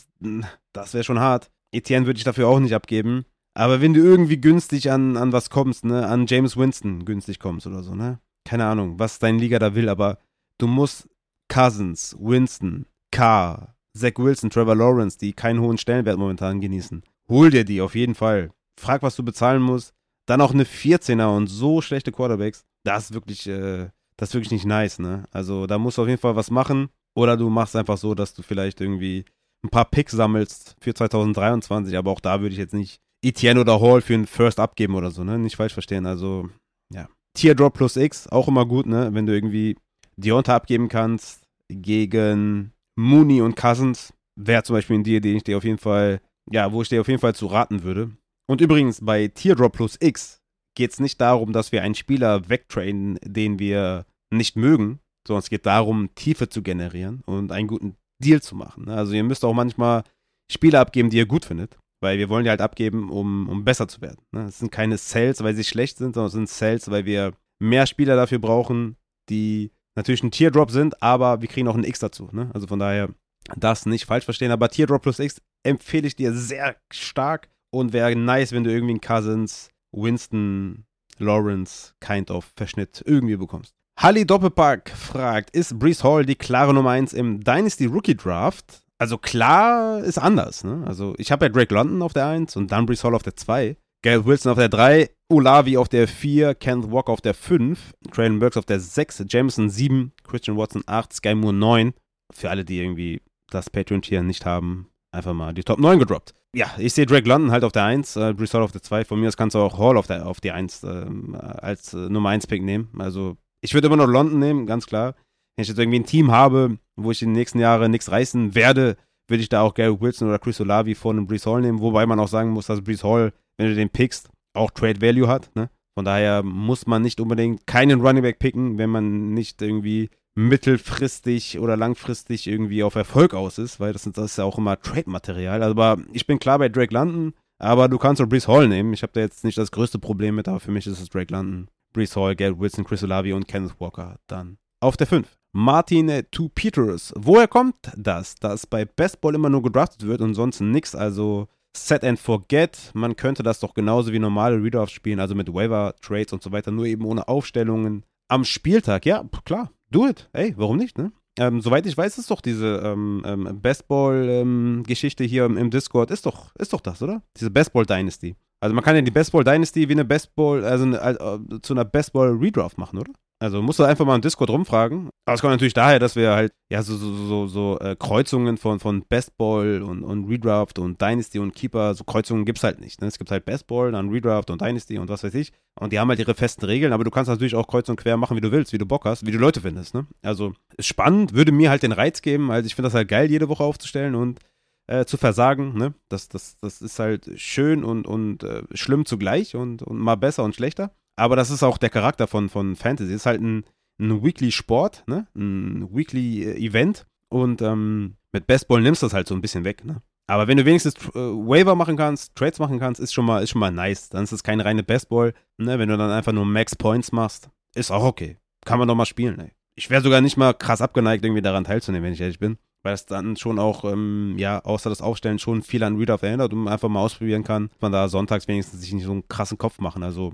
[0.72, 1.50] das wäre schon hart.
[1.72, 3.24] Etienne würde ich dafür auch nicht abgeben.
[3.54, 7.66] Aber wenn du irgendwie günstig an, an was kommst, ne, an James Winston günstig kommst
[7.66, 8.18] oder so, ne?
[8.46, 10.18] Keine Ahnung, was dein Liga da will, aber
[10.62, 11.08] du musst
[11.48, 17.02] Cousins, Winston, Carr, Zach Wilson, Trevor Lawrence, die keinen hohen Stellenwert momentan genießen.
[17.28, 18.50] Hol dir die auf jeden Fall.
[18.80, 19.92] Frag, was du bezahlen musst.
[20.26, 22.64] Dann auch eine 14er und so schlechte Quarterbacks.
[22.84, 25.24] Das ist wirklich, äh, das ist wirklich nicht nice, ne?
[25.32, 26.88] Also da musst du auf jeden Fall was machen.
[27.14, 29.24] Oder du machst einfach so, dass du vielleicht irgendwie
[29.64, 31.96] ein paar Picks sammelst für 2023.
[31.96, 35.10] Aber auch da würde ich jetzt nicht Etienne oder Hall für einen First abgeben oder
[35.10, 35.38] so, ne?
[35.38, 36.06] Nicht falsch verstehen.
[36.06, 36.48] Also,
[36.94, 37.08] ja.
[37.34, 39.10] Teardrop plus X, auch immer gut, ne?
[39.12, 39.76] Wenn du irgendwie
[40.16, 45.56] Deonta abgeben kannst gegen Mooney und Cousins wäre zum Beispiel ein Deal, den ich dir
[45.56, 48.10] auf jeden Fall, ja, wo ich dir auf jeden Fall zu raten würde.
[48.46, 50.40] Und übrigens, bei Teardrop plus X
[50.74, 55.50] geht es nicht darum, dass wir einen Spieler wegtrainen, den wir nicht mögen, sondern es
[55.50, 58.88] geht darum, Tiefe zu generieren und einen guten Deal zu machen.
[58.88, 60.04] Also ihr müsst auch manchmal
[60.50, 63.88] Spieler abgeben, die ihr gut findet, weil wir wollen die halt abgeben, um, um besser
[63.88, 64.18] zu werden.
[64.32, 67.86] Es sind keine Sales, weil sie schlecht sind, sondern es sind Sales, weil wir mehr
[67.86, 68.96] Spieler dafür brauchen,
[69.28, 72.28] die natürlich ein Teardrop sind, aber wir kriegen auch ein X dazu.
[72.32, 72.50] Ne?
[72.54, 73.08] Also von daher
[73.56, 74.50] das nicht falsch verstehen.
[74.50, 78.92] Aber Teardrop plus X empfehle ich dir sehr stark und wäre nice, wenn du irgendwie
[78.92, 80.84] einen Cousins, Winston,
[81.18, 83.74] Lawrence kind of Verschnitt irgendwie bekommst.
[83.98, 88.82] Halli Doppelpack fragt, ist Brees Hall die klare Nummer 1 im Dynasty Rookie Draft?
[88.98, 90.64] Also klar ist anders.
[90.64, 90.84] Ne?
[90.86, 93.36] Also ich habe ja Drake London auf der 1 und dann Brees Hall auf der
[93.36, 93.76] 2.
[94.02, 98.38] Garrett Wilson auf der 3, Olavi auf der 4, Kenneth Walker auf der 5, Traylon
[98.38, 101.94] Burks auf der 6, Jameson 7, Christian Watson 8, Sky Moore 9.
[102.32, 106.34] Für alle, die irgendwie das Patreon-Tier nicht haben, einfach mal die Top 9 gedroppt.
[106.54, 109.06] Ja, ich sehe Drake London halt auf der 1, äh, Bruce Hall auf der 2.
[109.06, 111.06] Von mir aus kannst du auch Hall auf, der, auf die 1 äh,
[111.38, 112.90] als äh, Nummer 1 Pick nehmen.
[112.98, 115.14] Also ich würde immer noch London nehmen, ganz klar.
[115.56, 118.54] Wenn ich jetzt irgendwie ein Team habe, wo ich in den nächsten Jahren nichts reißen
[118.54, 118.96] werde,
[119.28, 121.80] würde ich da auch Gary Wilson oder Chris Olavi vor einem Brees Hall nehmen.
[121.80, 125.28] Wobei man auch sagen muss, dass Brees Hall, wenn du den pickst, auch Trade Value
[125.28, 125.54] hat.
[125.54, 125.70] Ne?
[125.94, 131.58] Von daher muss man nicht unbedingt keinen Running Back picken, wenn man nicht irgendwie mittelfristig
[131.58, 135.62] oder langfristig irgendwie auf Erfolg aus ist, weil das, das ist ja auch immer Trade-Material.
[135.62, 138.94] Aber ich bin klar bei Drake London, aber du kannst auch Brees Hall nehmen.
[138.94, 141.32] Ich habe da jetzt nicht das größte Problem mit, aber für mich ist es Drake
[141.32, 145.28] London, Brees Hall, Garrett Wilson, Chris Olavi und Kenneth Walker dann auf der 5.
[145.52, 147.12] Martin to Peters.
[147.16, 150.94] Woher kommt das, dass bei Bestball immer nur gedraftet wird und sonst nichts?
[150.94, 152.90] Also Set and Forget.
[152.94, 156.52] Man könnte das doch genauso wie normale Redrafts spielen, also mit Waiver, Trades und so
[156.52, 159.06] weiter, nur eben ohne Aufstellungen am Spieltag.
[159.06, 160.28] Ja, klar, do it.
[160.32, 161.12] Ey, warum nicht, ne?
[161.38, 166.10] Ähm, soweit ich weiß, ist doch diese ähm, ähm, Bestball-Geschichte ähm, hier im, im, Discord,
[166.10, 167.22] ist doch, ist doch das, oder?
[167.38, 168.36] Diese Bestball-Dynasty.
[168.60, 172.76] Also man kann ja die Bestball-Dynasty wie eine Bestball, also eine, äh, zu einer Bestball-Redraft
[172.76, 173.12] machen, oder?
[173.42, 175.10] Also musst du einfach mal im Discord rumfragen.
[175.24, 178.56] Aber es kommt natürlich daher, dass wir halt ja so, so, so, so äh, Kreuzungen
[178.56, 182.80] von, von Bestball und, und Redraft und Dynasty und Keeper, so Kreuzungen gibt es halt
[182.80, 183.00] nicht.
[183.00, 183.08] Ne?
[183.08, 185.50] Es gibt halt Bestball, dann Redraft und Dynasty und was weiß ich.
[185.74, 188.16] Und die haben halt ihre festen Regeln, aber du kannst natürlich auch kreuz und quer
[188.16, 189.92] machen, wie du willst, wie du Bock hast, wie du Leute findest.
[189.94, 190.06] Ne?
[190.22, 192.52] Also ist spannend, würde mir halt den Reiz geben.
[192.52, 194.38] Also ich finde das halt geil, jede Woche aufzustellen und
[194.86, 195.76] äh, zu versagen.
[195.76, 195.94] Ne?
[196.08, 200.44] Das, das, das ist halt schön und, und äh, schlimm zugleich und, und mal besser
[200.44, 200.92] und schlechter.
[201.16, 203.10] Aber das ist auch der Charakter von, von Fantasy.
[203.10, 203.64] Es ist halt ein,
[204.00, 205.26] ein Weekly-Sport, ne?
[205.36, 207.06] ein Weekly-Event.
[207.28, 209.84] Und ähm, mit Bestball nimmst du das halt so ein bisschen weg.
[209.84, 210.02] Ne?
[210.26, 213.50] Aber wenn du wenigstens äh, Waiver machen kannst, Trades machen kannst, ist schon mal, ist
[213.50, 214.08] schon mal nice.
[214.08, 215.34] Dann ist es keine reine Bestball.
[215.58, 215.78] Ne?
[215.78, 218.38] Wenn du dann einfach nur Max Points machst, ist auch okay.
[218.64, 219.38] Kann man doch mal spielen.
[219.40, 219.52] Ey.
[219.74, 222.58] Ich wäre sogar nicht mal krass abgeneigt, irgendwie daran teilzunehmen, wenn ich ehrlich bin.
[222.82, 226.52] Weil es dann schon auch, ähm, ja, außer das Aufstellen schon viel an Read-Off erinnert
[226.52, 229.28] und man einfach mal ausprobieren kann, dass man da sonntags wenigstens sich nicht so einen
[229.28, 230.02] krassen Kopf machen.
[230.02, 230.32] Also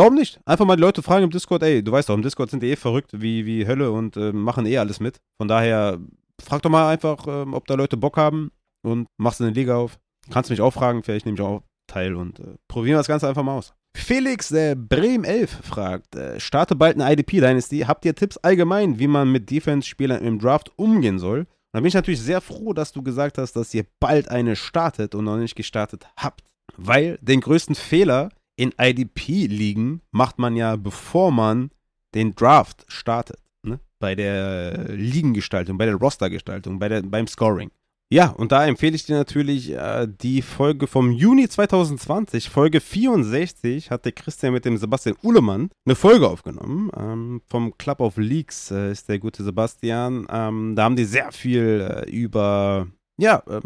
[0.00, 0.40] Warum nicht?
[0.46, 2.70] Einfach mal die Leute fragen im Discord, ey, du weißt doch, im Discord sind die
[2.70, 5.20] eh verrückt wie, wie Hölle und äh, machen eh alles mit.
[5.36, 5.98] Von daher,
[6.42, 8.50] frag doch mal einfach, äh, ob da Leute Bock haben
[8.82, 9.98] und machst eine Liga auf.
[10.30, 13.28] Kannst mich auch fragen, vielleicht nehme ich auch teil und äh, probieren wir das Ganze
[13.28, 13.74] einfach mal aus.
[13.94, 17.80] Felix äh, Brehm 11 fragt, äh, starte bald eine IDP Dynasty.
[17.80, 21.40] Habt ihr Tipps allgemein, wie man mit Defense-Spielern im Draft umgehen soll?
[21.40, 24.56] Und da bin ich natürlich sehr froh, dass du gesagt hast, dass ihr bald eine
[24.56, 26.42] startet und noch nicht gestartet habt.
[26.78, 28.30] Weil den größten Fehler,
[28.60, 31.70] in IDP-Ligen macht man ja, bevor man
[32.14, 33.38] den Draft startet.
[33.62, 33.80] Ne?
[33.98, 37.70] Bei der Ligengestaltung, bei der Rostergestaltung, bei der, beim Scoring.
[38.12, 43.90] Ja, und da empfehle ich dir natürlich äh, die Folge vom Juni 2020, Folge 64,
[43.90, 46.90] hat der Christian mit dem Sebastian Uhlemann eine Folge aufgenommen.
[46.94, 50.26] Ähm, vom Club of Leaks äh, ist der gute Sebastian.
[50.28, 53.62] Ähm, da haben die sehr viel äh, über, ja, ähm,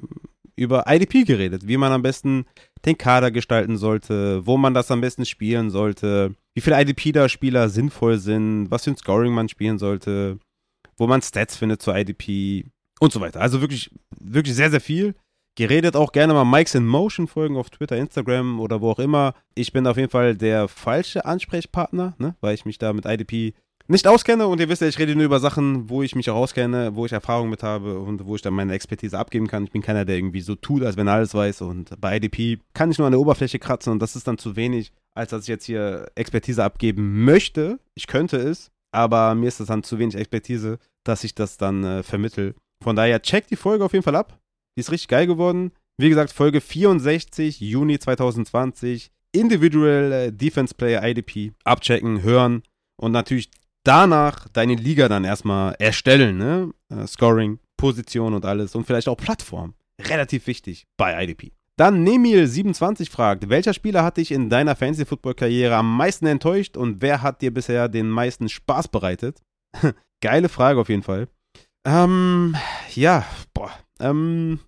[0.54, 2.44] über IDP geredet, wie man am besten
[2.84, 8.18] den Kader gestalten sollte, wo man das am besten spielen sollte, wie viele IDP-Spieler sinnvoll
[8.18, 10.38] sind, was für ein Scoring man spielen sollte,
[10.96, 12.66] wo man Stats findet zur IDP
[13.00, 13.40] und so weiter.
[13.40, 15.14] Also wirklich, wirklich sehr, sehr viel.
[15.56, 19.34] Geredet auch gerne mal Mikes in Motion folgen auf Twitter, Instagram oder wo auch immer.
[19.54, 23.54] Ich bin auf jeden Fall der falsche Ansprechpartner, ne, weil ich mich da mit IDP
[23.86, 26.36] nicht auskenne und ihr wisst ja, ich rede nur über Sachen, wo ich mich auch
[26.36, 29.64] auskenne, wo ich Erfahrung mit habe und wo ich dann meine Expertise abgeben kann.
[29.64, 32.60] Ich bin keiner, der irgendwie so tut, als wenn er alles weiß und bei IDP
[32.72, 35.42] kann ich nur an der Oberfläche kratzen und das ist dann zu wenig, als dass
[35.42, 37.78] ich jetzt hier Expertise abgeben möchte.
[37.94, 41.84] Ich könnte es, aber mir ist das dann zu wenig Expertise, dass ich das dann
[41.84, 42.54] äh, vermittel.
[42.82, 44.38] Von daher checkt die Folge auf jeden Fall ab.
[44.76, 45.72] Die ist richtig geil geworden.
[45.98, 49.10] Wie gesagt, Folge 64, Juni 2020.
[49.32, 51.52] Individual äh, Defense Player IDP.
[51.64, 52.62] Abchecken, hören
[52.96, 53.50] und natürlich
[53.84, 56.70] danach deine Liga dann erstmal erstellen, ne?
[56.88, 59.74] Äh, Scoring, Position und alles und vielleicht auch Plattform.
[60.00, 61.52] Relativ wichtig bei IDP.
[61.76, 67.22] Dann Nemil27 fragt, welcher Spieler hat dich in deiner Fantasy-Football-Karriere am meisten enttäuscht und wer
[67.22, 69.40] hat dir bisher den meisten Spaß bereitet?
[70.20, 71.28] Geile Frage auf jeden Fall.
[71.84, 72.56] Ähm,
[72.94, 74.60] ja, boah, ähm,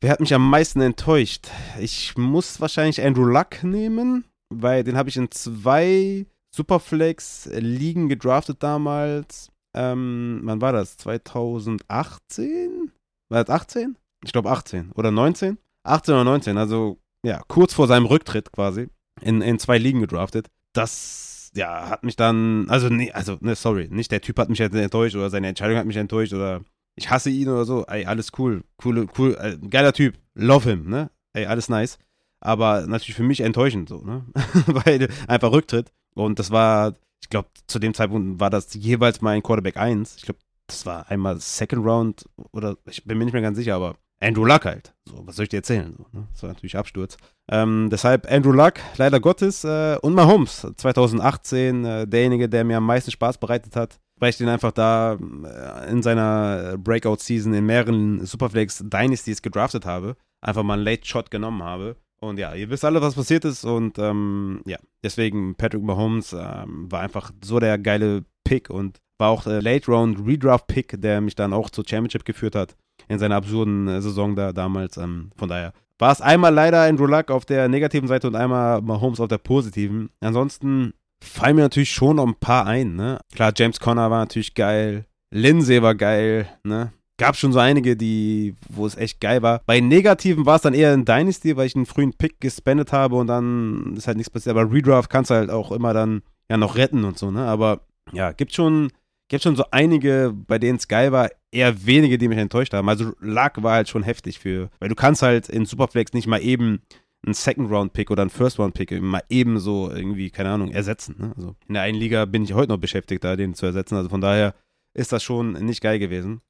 [0.00, 1.48] wer hat mich am meisten enttäuscht?
[1.78, 6.24] Ich muss wahrscheinlich Andrew Luck nehmen, weil den habe ich in zwei
[6.54, 9.50] Superflex liegen gedraftet damals.
[9.74, 10.96] Ähm, wann war das?
[10.98, 12.92] 2018?
[13.30, 13.96] War das 18?
[14.24, 15.58] Ich glaube 18 oder 19?
[15.84, 18.88] 18 oder 19, also ja, kurz vor seinem Rücktritt quasi
[19.20, 20.48] in, in zwei Ligen gedraftet.
[20.72, 24.60] Das, ja, hat mich dann, also nee, also, ne, sorry, nicht der Typ hat mich
[24.60, 26.62] enttäuscht oder seine Entscheidung hat mich enttäuscht oder
[26.94, 27.84] ich hasse ihn oder so.
[27.86, 31.10] Ey, alles cool, cool, cool, äh, geiler Typ, love him, ne?
[31.32, 31.98] Ey, alles nice.
[32.40, 34.26] Aber natürlich für mich enttäuschend so, ne?
[34.66, 35.92] Weil einfach Rücktritt.
[36.14, 40.16] Und das war, ich glaube, zu dem Zeitpunkt war das jeweils mal ein Quarterback 1.
[40.16, 43.74] Ich glaube, das war einmal Second Round oder ich bin mir nicht mehr ganz sicher,
[43.74, 44.94] aber Andrew Luck halt.
[45.08, 45.94] So, was soll ich dir erzählen?
[45.96, 46.28] So, ne?
[46.32, 47.16] Das war natürlich Absturz.
[47.50, 52.86] Ähm, deshalb Andrew Luck, leider Gottes, äh, und Mahomes 2018, äh, derjenige, der mir am
[52.86, 53.98] meisten Spaß bereitet hat.
[54.20, 60.16] weil ich den einfach da äh, in seiner Breakout-Season in mehreren Superflex Dynasties gedraftet habe.
[60.40, 61.96] Einfach mal einen Late-Shot genommen habe.
[62.22, 63.64] Und ja, ihr wisst alle, was passiert ist.
[63.64, 69.30] Und ähm, ja, deswegen Patrick Mahomes ähm, war einfach so der geile Pick und war
[69.30, 72.76] auch äh, Late Round Redraft Pick, der mich dann auch zur Championship geführt hat
[73.08, 74.98] in seiner absurden äh, Saison da damals.
[74.98, 78.80] Ähm, von daher war es einmal leider Andrew Luck auf der negativen Seite und einmal
[78.82, 80.10] Mahomes auf der positiven.
[80.20, 82.94] Ansonsten fallen mir natürlich schon noch ein paar ein.
[82.94, 83.18] Ne?
[83.34, 85.06] Klar, James Conner war natürlich geil.
[85.32, 86.46] Lindsay war geil.
[86.62, 86.92] Ne?
[87.22, 89.62] Gab schon so einige, die, wo es echt geil war.
[89.66, 93.16] Bei negativen war es dann eher in Dynasty, weil ich einen frühen Pick gespendet habe
[93.16, 94.56] und dann ist halt nichts passiert.
[94.56, 97.44] Aber Redraft kannst du halt auch immer dann ja noch retten und so, ne?
[97.44, 97.80] Aber
[98.12, 98.90] ja, gibt schon,
[99.28, 102.88] gibt schon so einige, bei denen es geil war, eher wenige, die mich enttäuscht haben.
[102.88, 106.42] Also Luck war halt schon heftig für, weil du kannst halt in Superflex nicht mal
[106.42, 106.82] eben
[107.24, 111.16] einen Second-Round-Pick oder einen First-Round-Pick mal eben so irgendwie, keine Ahnung, ersetzen.
[111.18, 111.32] Ne?
[111.36, 113.94] Also in der einen Liga bin ich heute noch beschäftigt, da den zu ersetzen.
[113.96, 114.54] Also von daher
[114.94, 116.40] ist das schon nicht geil gewesen.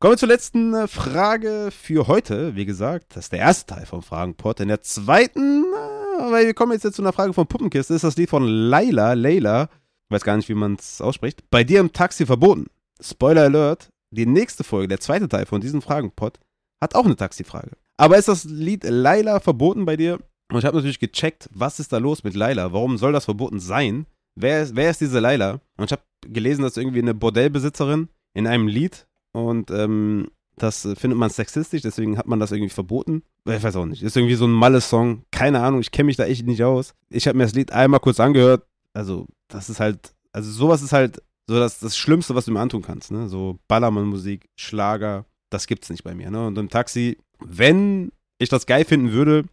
[0.00, 2.54] Kommen wir zur letzten äh, Frage für heute.
[2.54, 4.60] Wie gesagt, das ist der erste Teil vom Fragenpot.
[4.60, 8.04] In der zweiten, äh, weil wir kommen jetzt, jetzt zu einer Frage von Puppenkiste, ist
[8.04, 11.92] das Lied von Laila, ich weiß gar nicht, wie man es ausspricht, bei dir im
[11.92, 12.66] Taxi verboten.
[13.00, 16.38] Spoiler Alert, die nächste Folge, der zweite Teil von diesem Fragenpot,
[16.80, 17.72] hat auch eine Taxifrage.
[17.96, 20.20] Aber ist das Lied Laila verboten bei dir?
[20.52, 22.72] Und ich habe natürlich gecheckt, was ist da los mit Laila?
[22.72, 24.06] Warum soll das verboten sein?
[24.36, 25.60] Wer ist, wer ist diese Laila?
[25.76, 29.07] Und ich habe gelesen, dass irgendwie eine Bordellbesitzerin in einem Lied
[29.46, 33.22] und ähm, das findet man sexistisch, deswegen hat man das irgendwie verboten.
[33.46, 34.02] Ich weiß auch nicht.
[34.02, 35.22] Ist irgendwie so ein Malle-Song.
[35.30, 36.94] Keine Ahnung, ich kenne mich da echt nicht aus.
[37.10, 38.66] Ich habe mir das Lied einmal kurz angehört.
[38.92, 42.60] Also, das ist halt, also sowas ist halt so das, das Schlimmste, was du mir
[42.60, 43.10] antun kannst.
[43.10, 43.28] Ne?
[43.28, 46.30] So Ballermann-Musik, Schlager, das gibt's nicht bei mir.
[46.30, 46.46] Ne?
[46.46, 49.44] Und im Taxi, wenn ich das geil finden würde,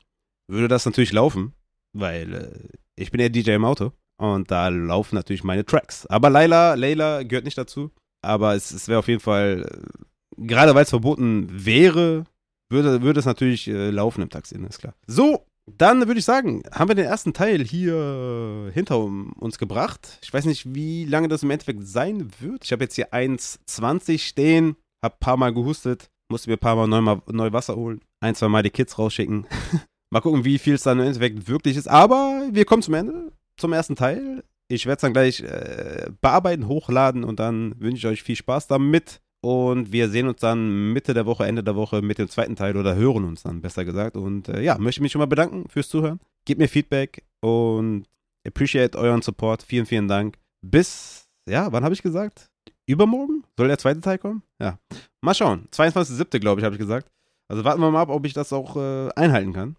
[0.48, 1.54] würde das natürlich laufen,
[1.94, 6.06] weil äh, ich bin ja DJ im Auto und da laufen natürlich meine Tracks.
[6.08, 7.92] Aber Laila, Layla gehört nicht dazu.
[8.26, 12.26] Aber es, es wäre auf jeden Fall, äh, gerade weil es verboten wäre,
[12.70, 14.68] würde, würde es natürlich äh, laufen im Taxi, ne?
[14.68, 14.96] ist klar.
[15.08, 20.20] So, dann würde ich sagen, haben wir den ersten Teil hier hinter uns gebracht.
[20.22, 22.66] Ich weiß nicht, wie lange das im Endeffekt sein wird.
[22.66, 26.76] Ich habe jetzt hier 1,20 stehen, habe ein paar Mal gehustet, musste mir ein paar
[26.76, 29.48] Mal neu, neu Wasser holen, ein, zwei Mal die Kids rausschicken.
[30.12, 31.88] mal gucken, wie viel es dann im Endeffekt wirklich ist.
[31.88, 34.44] Aber wir kommen zum Ende, zum ersten Teil.
[34.68, 38.68] Ich werde es dann gleich äh, bearbeiten, hochladen und dann wünsche ich euch viel Spaß
[38.68, 39.22] damit.
[39.42, 42.78] Und wir sehen uns dann Mitte der Woche, Ende der Woche mit dem zweiten Teil
[42.78, 44.18] oder hören uns dann, besser gesagt.
[44.18, 46.20] Und äh, ja, möchte mich schon mal bedanken fürs Zuhören.
[46.46, 48.06] Gebt mir Feedback und
[48.46, 49.62] appreciate euren Support.
[49.62, 50.40] Vielen, vielen Dank.
[50.64, 52.50] Bis, ja, wann habe ich gesagt?
[52.88, 53.44] Übermorgen?
[53.56, 54.42] Soll der zweite Teil kommen?
[54.60, 54.80] Ja.
[55.22, 55.68] Mal schauen.
[55.72, 56.40] 22.07.
[56.40, 57.12] glaube ich, habe ich gesagt.
[57.48, 59.76] Also warten wir mal ab, ob ich das auch äh, einhalten kann.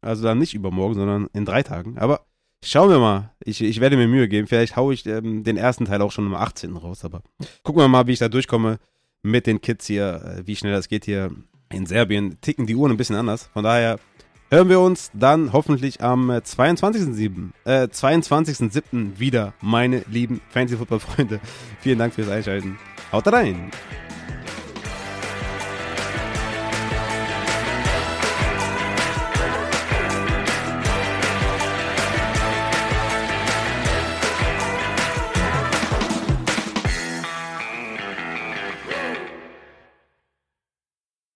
[0.00, 1.98] Also dann nicht übermorgen, sondern in drei Tagen.
[1.98, 2.24] Aber
[2.64, 3.30] Schauen wir mal.
[3.44, 4.46] Ich, ich werde mir Mühe geben.
[4.46, 6.76] Vielleicht haue ich ähm, den ersten Teil auch schon am 18.
[6.76, 7.04] raus.
[7.04, 7.22] Aber
[7.64, 8.78] gucken wir mal, wie ich da durchkomme
[9.22, 11.30] mit den Kids hier, äh, wie schnell das geht hier
[11.70, 12.40] in Serbien.
[12.40, 13.50] Ticken die Uhren ein bisschen anders.
[13.52, 13.98] Von daher
[14.50, 17.50] hören wir uns dann hoffentlich am 22.07.
[17.64, 19.18] Äh, 22.07.
[19.18, 21.40] wieder, meine lieben Fantasy Football Freunde.
[21.80, 22.78] Vielen Dank fürs Einschalten.
[23.10, 23.72] Haut rein!